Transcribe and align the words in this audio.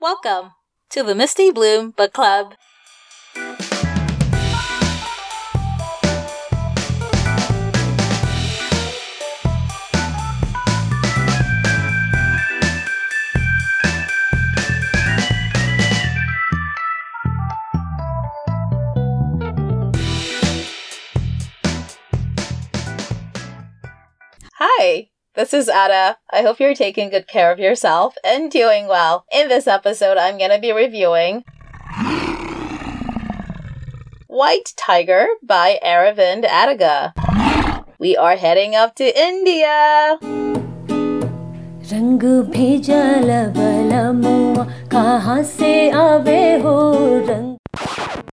Welcome 0.00 0.52
to 0.92 1.02
the 1.02 1.14
Misty 1.14 1.50
Bloom 1.50 1.90
Book 1.90 2.14
Club. 2.14 2.54
this 25.39 25.53
is 25.53 25.67
Ada. 25.67 26.17
I 26.31 26.41
hope 26.41 26.59
you're 26.59 26.73
taking 26.73 27.09
good 27.09 27.27
care 27.27 27.51
of 27.51 27.59
yourself 27.59 28.15
and 28.23 28.49
doing 28.49 28.87
well. 28.87 29.25
In 29.31 29.49
this 29.49 29.67
episode, 29.67 30.17
I'm 30.17 30.37
going 30.37 30.51
to 30.51 30.59
be 30.59 30.71
reviewing 30.71 31.43
White 34.27 34.73
Tiger 34.77 35.27
by 35.43 35.77
Aravind 35.83 36.45
Adiga. 36.45 37.13
We 37.99 38.15
are 38.15 38.37
heading 38.37 38.75
up 38.75 38.95
to 38.95 39.05
India. 39.05 40.19
रंग 41.91 42.23
भेजा 42.51 43.01
लबला 43.21 44.01
मुआ 44.11 44.63
कहाँ 44.91 45.41
से 45.43 45.89
आवे 45.93 46.41
हो 46.61 46.79
रंग 47.29 47.48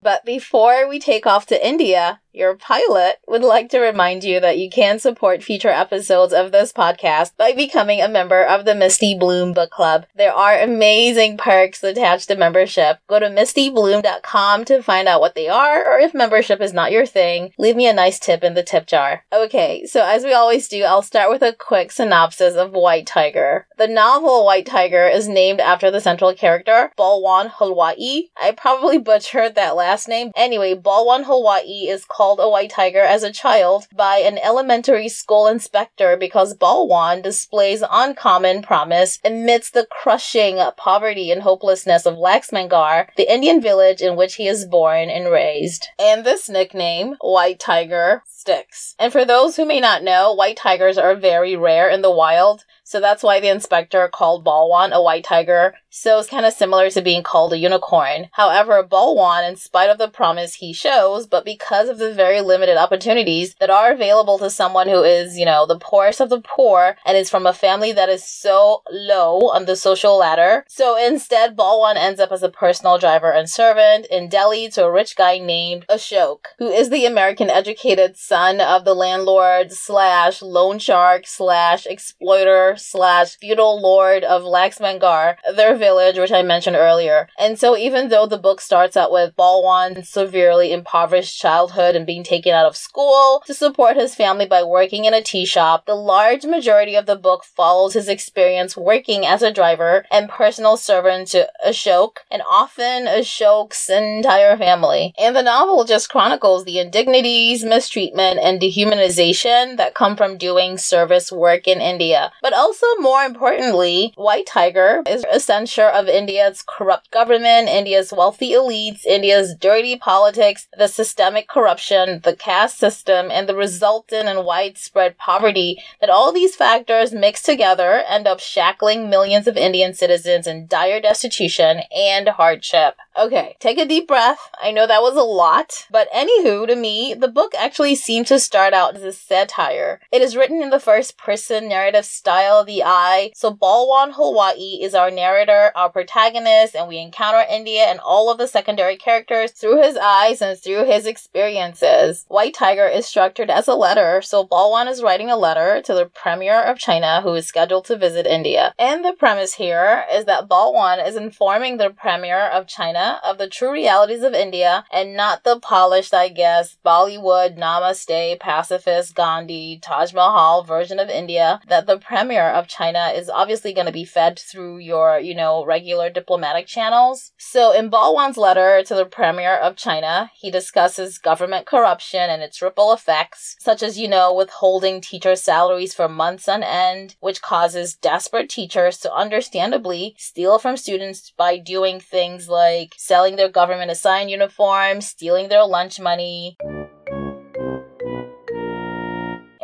but 0.06 0.24
before 0.24 0.88
we 0.88 1.00
take 1.00 1.26
off 1.26 1.46
to 1.46 1.66
India, 1.66 2.20
your 2.36 2.54
pilot 2.54 3.16
would 3.26 3.42
like 3.42 3.70
to 3.70 3.80
remind 3.80 4.22
you 4.22 4.38
that 4.40 4.58
you 4.58 4.68
can 4.68 4.98
support 4.98 5.42
future 5.42 5.70
episodes 5.70 6.34
of 6.34 6.52
this 6.52 6.70
podcast 6.70 7.34
by 7.38 7.52
becoming 7.52 8.02
a 8.02 8.08
member 8.08 8.44
of 8.44 8.66
the 8.66 8.74
Misty 8.74 9.16
Bloom 9.18 9.54
Book 9.54 9.70
Club. 9.70 10.04
There 10.14 10.34
are 10.34 10.58
amazing 10.58 11.38
perks 11.38 11.82
attached 11.82 12.28
to 12.28 12.36
membership. 12.36 12.98
Go 13.08 13.18
to 13.18 13.30
mistybloom.com 13.30 14.66
to 14.66 14.82
find 14.82 15.08
out 15.08 15.22
what 15.22 15.34
they 15.34 15.48
are, 15.48 15.82
or 15.90 15.98
if 15.98 16.12
membership 16.12 16.60
is 16.60 16.74
not 16.74 16.92
your 16.92 17.06
thing, 17.06 17.54
leave 17.58 17.74
me 17.74 17.88
a 17.88 17.94
nice 17.94 18.18
tip 18.18 18.44
in 18.44 18.52
the 18.52 18.62
tip 18.62 18.86
jar. 18.86 19.24
Okay, 19.32 19.86
so 19.86 20.04
as 20.04 20.22
we 20.22 20.34
always 20.34 20.68
do, 20.68 20.84
I'll 20.84 21.00
start 21.00 21.30
with 21.30 21.40
a 21.40 21.54
quick 21.54 21.90
synopsis 21.90 22.54
of 22.54 22.72
White 22.72 23.06
Tiger. 23.06 23.66
The 23.78 23.88
novel 23.88 24.44
White 24.44 24.66
Tiger 24.66 25.08
is 25.08 25.26
named 25.26 25.60
after 25.60 25.90
the 25.90 26.02
central 26.02 26.34
character, 26.34 26.92
Balwan 26.98 27.50
Halwai. 27.50 28.28
I 28.36 28.52
probably 28.54 28.98
butchered 28.98 29.54
that 29.54 29.74
last 29.74 29.95
name. 30.06 30.30
Anyway, 30.36 30.74
Balwan 30.74 31.24
Halwai 31.24 31.88
is 31.88 32.04
called 32.04 32.38
a 32.40 32.48
white 32.48 32.70
tiger 32.70 33.00
as 33.00 33.22
a 33.22 33.32
child 33.32 33.86
by 33.94 34.16
an 34.18 34.38
elementary 34.38 35.08
school 35.08 35.46
inspector 35.46 36.16
because 36.16 36.54
Balwan 36.54 37.22
displays 37.22 37.82
uncommon 37.90 38.62
promise 38.62 39.18
amidst 39.24 39.72
the 39.72 39.86
crushing 39.90 40.60
poverty 40.76 41.30
and 41.30 41.42
hopelessness 41.42 42.04
of 42.04 42.16
Laxmangarh, 42.16 43.08
the 43.16 43.32
Indian 43.32 43.60
village 43.60 44.02
in 44.02 44.16
which 44.16 44.34
he 44.34 44.46
is 44.46 44.66
born 44.66 45.08
and 45.08 45.30
raised. 45.32 45.88
And 45.98 46.24
this 46.24 46.48
nickname, 46.48 47.14
White 47.20 47.58
Tiger, 47.58 48.22
sticks. 48.26 48.94
And 48.98 49.12
for 49.12 49.24
those 49.24 49.56
who 49.56 49.64
may 49.64 49.80
not 49.80 50.02
know, 50.02 50.32
white 50.32 50.56
tigers 50.56 50.98
are 50.98 51.16
very 51.16 51.56
rare 51.56 51.88
in 51.88 52.02
the 52.02 52.10
wild. 52.10 52.64
So 52.86 53.00
that's 53.00 53.24
why 53.24 53.40
the 53.40 53.48
inspector 53.48 54.06
called 54.06 54.44
Balwan 54.44 54.92
a 54.92 55.02
white 55.02 55.24
tiger. 55.24 55.74
So 55.90 56.20
it's 56.20 56.28
kind 56.28 56.46
of 56.46 56.52
similar 56.52 56.88
to 56.90 57.02
being 57.02 57.24
called 57.24 57.52
a 57.52 57.58
unicorn. 57.58 58.28
However, 58.32 58.84
Balwan, 58.84 59.48
in 59.48 59.56
spite 59.56 59.90
of 59.90 59.98
the 59.98 60.06
promise 60.06 60.54
he 60.54 60.72
shows, 60.72 61.26
but 61.26 61.44
because 61.44 61.88
of 61.88 61.98
the 61.98 62.14
very 62.14 62.40
limited 62.40 62.76
opportunities 62.76 63.56
that 63.56 63.70
are 63.70 63.90
available 63.90 64.38
to 64.38 64.50
someone 64.50 64.88
who 64.88 65.02
is, 65.02 65.36
you 65.36 65.44
know, 65.44 65.66
the 65.66 65.80
poorest 65.80 66.20
of 66.20 66.28
the 66.28 66.40
poor 66.40 66.96
and 67.04 67.16
is 67.16 67.28
from 67.28 67.44
a 67.44 67.52
family 67.52 67.90
that 67.90 68.08
is 68.08 68.24
so 68.24 68.82
low 68.88 69.48
on 69.48 69.64
the 69.64 69.74
social 69.74 70.16
ladder. 70.16 70.64
So 70.68 70.96
instead, 70.96 71.56
Balwan 71.56 71.96
ends 71.96 72.20
up 72.20 72.30
as 72.30 72.44
a 72.44 72.48
personal 72.48 72.98
driver 72.98 73.32
and 73.32 73.50
servant 73.50 74.06
in 74.12 74.28
Delhi 74.28 74.68
to 74.70 74.84
a 74.84 74.92
rich 74.92 75.16
guy 75.16 75.38
named 75.38 75.86
Ashok, 75.88 76.44
who 76.60 76.68
is 76.68 76.90
the 76.90 77.04
American 77.04 77.50
educated 77.50 78.16
son 78.16 78.60
of 78.60 78.84
the 78.84 78.94
landlord 78.94 79.72
slash 79.72 80.40
loan 80.40 80.78
shark 80.78 81.26
slash 81.26 81.84
exploiter 81.86 82.75
slash 82.78 83.36
feudal 83.36 83.80
lord 83.80 84.24
of 84.24 84.42
Laxmangarh, 84.42 85.36
their 85.54 85.76
village, 85.76 86.18
which 86.18 86.32
I 86.32 86.42
mentioned 86.42 86.76
earlier. 86.76 87.28
And 87.38 87.58
so 87.58 87.76
even 87.76 88.08
though 88.08 88.26
the 88.26 88.38
book 88.38 88.60
starts 88.60 88.96
out 88.96 89.12
with 89.12 89.36
Balwan's 89.36 90.08
severely 90.08 90.72
impoverished 90.72 91.38
childhood 91.38 91.96
and 91.96 92.06
being 92.06 92.24
taken 92.24 92.52
out 92.52 92.66
of 92.66 92.76
school 92.76 93.42
to 93.46 93.54
support 93.54 93.96
his 93.96 94.14
family 94.14 94.46
by 94.46 94.62
working 94.62 95.04
in 95.04 95.14
a 95.14 95.22
tea 95.22 95.44
shop, 95.44 95.86
the 95.86 95.94
large 95.94 96.44
majority 96.44 96.94
of 96.94 97.06
the 97.06 97.16
book 97.16 97.44
follows 97.44 97.94
his 97.94 98.08
experience 98.08 98.76
working 98.76 99.26
as 99.26 99.42
a 99.42 99.52
driver 99.52 100.04
and 100.10 100.28
personal 100.28 100.76
servant 100.76 101.28
to 101.28 101.48
Ashok, 101.66 102.18
and 102.30 102.42
often 102.48 103.06
Ashok's 103.06 103.88
entire 103.88 104.56
family. 104.56 105.14
And 105.18 105.34
the 105.34 105.42
novel 105.42 105.84
just 105.84 106.10
chronicles 106.10 106.64
the 106.64 106.78
indignities, 106.78 107.64
mistreatment, 107.64 108.38
and 108.40 108.60
dehumanization 108.60 109.76
that 109.76 109.94
come 109.94 110.16
from 110.16 110.38
doing 110.38 110.78
service 110.78 111.32
work 111.32 111.66
in 111.66 111.80
India. 111.80 112.32
But 112.42 112.52
also, 112.66 112.86
more 112.98 113.22
importantly, 113.22 114.12
White 114.16 114.44
Tiger 114.44 115.04
is 115.06 115.24
a 115.30 115.38
censure 115.38 115.86
of 115.86 116.08
India's 116.08 116.64
corrupt 116.66 117.12
government, 117.12 117.68
India's 117.68 118.12
wealthy 118.12 118.54
elites, 118.54 119.06
India's 119.06 119.54
dirty 119.54 119.96
politics, 119.96 120.66
the 120.76 120.88
systemic 120.88 121.46
corruption, 121.46 122.22
the 122.24 122.34
caste 122.34 122.76
system, 122.76 123.30
and 123.30 123.48
the 123.48 123.54
resultant 123.54 124.26
and 124.26 124.44
widespread 124.44 125.16
poverty 125.16 125.80
that 126.00 126.10
all 126.10 126.32
these 126.32 126.56
factors 126.56 127.12
mixed 127.12 127.46
together 127.46 128.02
end 128.08 128.26
up 128.26 128.40
shackling 128.40 129.08
millions 129.08 129.46
of 129.46 129.56
Indian 129.56 129.94
citizens 129.94 130.48
in 130.48 130.66
dire 130.66 131.00
destitution 131.00 131.82
and 131.96 132.30
hardship. 132.30 132.96
Okay, 133.16 133.54
take 133.60 133.78
a 133.78 133.86
deep 133.86 134.08
breath. 134.08 134.50
I 134.60 134.72
know 134.72 134.88
that 134.88 135.02
was 135.02 135.14
a 135.14 135.22
lot, 135.22 135.86
but 135.88 136.10
anywho, 136.12 136.66
to 136.66 136.74
me, 136.74 137.14
the 137.14 137.28
book 137.28 137.52
actually 137.56 137.94
seemed 137.94 138.26
to 138.26 138.40
start 138.40 138.74
out 138.74 138.96
as 138.96 139.04
a 139.04 139.12
satire. 139.12 140.00
It 140.10 140.20
is 140.20 140.34
written 140.36 140.60
in 140.60 140.70
the 140.70 140.80
first 140.80 141.16
person 141.16 141.68
narrative 141.68 142.04
style 142.04 142.55
the 142.64 142.82
eye, 142.84 143.32
so 143.34 143.52
Balwan 143.52 144.14
Halwai 144.14 144.82
is 144.82 144.94
our 144.94 145.10
narrator, 145.10 145.72
our 145.74 145.90
protagonist, 145.90 146.74
and 146.74 146.88
we 146.88 146.98
encounter 146.98 147.44
India 147.50 147.82
and 147.82 148.00
all 148.00 148.30
of 148.30 148.38
the 148.38 148.48
secondary 148.48 148.96
characters 148.96 149.52
through 149.52 149.82
his 149.82 149.96
eyes 149.96 150.40
and 150.40 150.58
through 150.58 150.84
his 150.84 151.06
experiences. 151.06 152.24
White 152.28 152.54
Tiger 152.54 152.86
is 152.86 153.06
structured 153.06 153.50
as 153.50 153.68
a 153.68 153.74
letter, 153.74 154.22
so 154.22 154.46
Balwan 154.46 154.90
is 154.90 155.02
writing 155.02 155.30
a 155.30 155.36
letter 155.36 155.82
to 155.82 155.94
the 155.94 156.06
Premier 156.06 156.62
of 156.62 156.78
China 156.78 157.20
who 157.22 157.34
is 157.34 157.46
scheduled 157.46 157.84
to 157.86 157.96
visit 157.96 158.26
India. 158.26 158.74
And 158.78 159.04
the 159.04 159.12
premise 159.12 159.54
here 159.54 160.04
is 160.12 160.24
that 160.26 160.48
Balwan 160.48 161.06
is 161.06 161.16
informing 161.16 161.76
the 161.76 161.90
Premier 161.90 162.48
of 162.48 162.66
China 162.66 163.20
of 163.24 163.38
the 163.38 163.48
true 163.48 163.72
realities 163.72 164.22
of 164.22 164.34
India 164.34 164.84
and 164.92 165.16
not 165.16 165.44
the 165.44 165.58
polished, 165.60 166.14
I 166.14 166.28
guess, 166.28 166.76
Bollywood, 166.84 167.58
Namaste, 167.58 168.38
pacifist, 168.40 169.14
Gandhi, 169.14 169.78
Taj 169.82 170.12
Mahal 170.12 170.62
version 170.62 170.98
of 170.98 171.08
India 171.08 171.60
that 171.68 171.86
the 171.86 171.98
Premier 171.98 172.45
of 172.50 172.68
China 172.68 173.12
is 173.14 173.28
obviously 173.28 173.72
going 173.72 173.86
to 173.86 173.92
be 173.92 174.04
fed 174.04 174.38
through 174.38 174.78
your, 174.78 175.18
you 175.18 175.34
know, 175.34 175.64
regular 175.64 176.10
diplomatic 176.10 176.66
channels. 176.66 177.32
So 177.38 177.72
in 177.72 177.90
Balwan's 177.90 178.36
letter 178.36 178.82
to 178.84 178.94
the 178.94 179.04
Premier 179.06 179.56
of 179.56 179.76
China, 179.76 180.30
he 180.34 180.50
discusses 180.50 181.18
government 181.18 181.66
corruption 181.66 182.30
and 182.30 182.42
its 182.42 182.62
ripple 182.62 182.92
effects, 182.92 183.56
such 183.60 183.82
as, 183.82 183.98
you 183.98 184.08
know, 184.08 184.34
withholding 184.34 185.00
teacher 185.00 185.36
salaries 185.36 185.94
for 185.94 186.08
months 186.08 186.48
on 186.48 186.62
end, 186.62 187.16
which 187.20 187.42
causes 187.42 187.94
desperate 187.94 188.48
teachers 188.48 188.98
to 188.98 189.12
understandably 189.12 190.14
steal 190.18 190.58
from 190.58 190.76
students 190.76 191.32
by 191.36 191.58
doing 191.58 192.00
things 192.00 192.48
like 192.48 192.94
selling 192.96 193.36
their 193.36 193.48
government 193.48 193.90
assigned 193.90 194.30
uniforms, 194.30 195.06
stealing 195.06 195.48
their 195.48 195.64
lunch 195.64 196.00
money. 196.00 196.56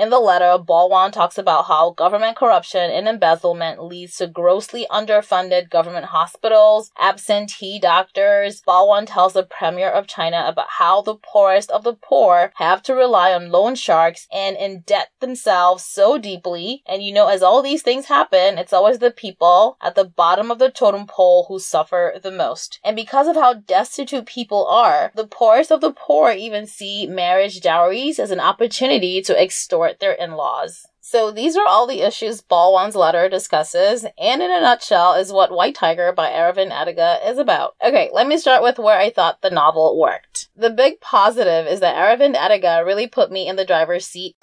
In 0.03 0.11
the 0.11 0.19
letter, 0.19 0.59
Balwan 0.61 1.13
talks 1.13 1.39
about 1.39 1.67
how 1.67 1.91
government 1.91 2.37
corruption 2.37 2.91
and 2.91 3.07
embezzlement 3.07 3.85
leads 3.85 4.17
to 4.17 4.27
grossly 4.27 4.85
underfunded 4.91 5.71
government 5.71 6.07
hospitals, 6.07 6.91
absentee 6.99 7.79
doctors. 7.79 8.63
Balwan 8.67 9.07
tells 9.07 9.35
the 9.35 9.45
Premier 9.45 9.89
of 9.89 10.09
China 10.09 10.45
about 10.49 10.67
how 10.69 11.03
the 11.03 11.15
poorest 11.15 11.71
of 11.71 11.85
the 11.85 11.93
poor 11.93 12.53
have 12.57 12.83
to 12.83 12.95
rely 12.95 13.33
on 13.33 13.53
loan 13.53 13.77
sharks 13.77 14.27
and 14.33 14.57
indebt 14.57 15.07
themselves 15.21 15.85
so 15.85 16.19
deeply. 16.19 16.83
And 16.85 17.05
you 17.05 17.13
know, 17.13 17.29
as 17.29 17.41
all 17.41 17.63
these 17.63 17.83
things 17.83 18.07
happen, 18.07 18.59
it's 18.59 18.73
always 18.73 18.99
the 18.99 19.13
people 19.13 19.77
at 19.81 19.95
the 19.95 20.05
bottom 20.05 20.51
of 20.51 20.59
the 20.59 20.73
totem 20.73 21.07
pole 21.07 21.47
who 21.47 21.61
suffer 21.61 22.15
the 22.21 22.33
most. 22.33 22.81
And 22.83 22.97
because 22.97 23.29
of 23.29 23.37
how 23.37 23.55
destitute 23.55 24.27
people 24.27 24.67
are, 24.67 25.13
the 25.15 25.29
poorest 25.29 25.71
of 25.71 25.81
the 25.81 25.93
poor 25.93 26.33
even 26.33 26.67
see 26.67 27.07
marriage 27.07 27.61
dowries 27.61 28.19
as 28.19 28.33
an 28.33 28.41
opportunity 28.41 29.23
to 29.23 29.41
extort 29.41 29.92
their 30.01 30.13
in 30.13 30.33
laws. 30.33 30.87
So 31.01 31.33
these 31.33 31.57
are 31.57 31.67
all 31.67 31.87
the 31.87 32.03
issues 32.03 32.41
Balwan's 32.41 32.95
letter 32.95 33.29
discusses, 33.29 34.05
and 34.19 34.41
in 34.41 34.51
a 34.51 34.61
nutshell 34.61 35.15
is 35.15 35.33
what 35.33 35.51
White 35.51 35.75
Tiger 35.75 36.13
by 36.13 36.31
Aravind 36.31 36.71
Adiga 36.71 37.19
is 37.29 37.39
about. 37.39 37.75
Okay, 37.85 38.09
let 38.13 38.29
me 38.29 38.39
start 38.39 38.63
with 38.63 38.79
where 38.79 38.99
I 38.99 39.11
thought 39.11 39.43
the 39.43 39.51
novel 39.51 39.99
worked. 39.99 40.49
The 40.57 40.71
big 40.71 41.01
positive 41.01 41.67
is 41.67 41.81
that 41.81 41.97
Aravind 41.97 42.37
Adiga 42.37 42.87
really 42.87 43.09
put 43.09 43.33
me 43.33 43.49
in 43.49 43.57
the 43.57 43.65
driver's 43.65 44.07
seat 44.07 44.37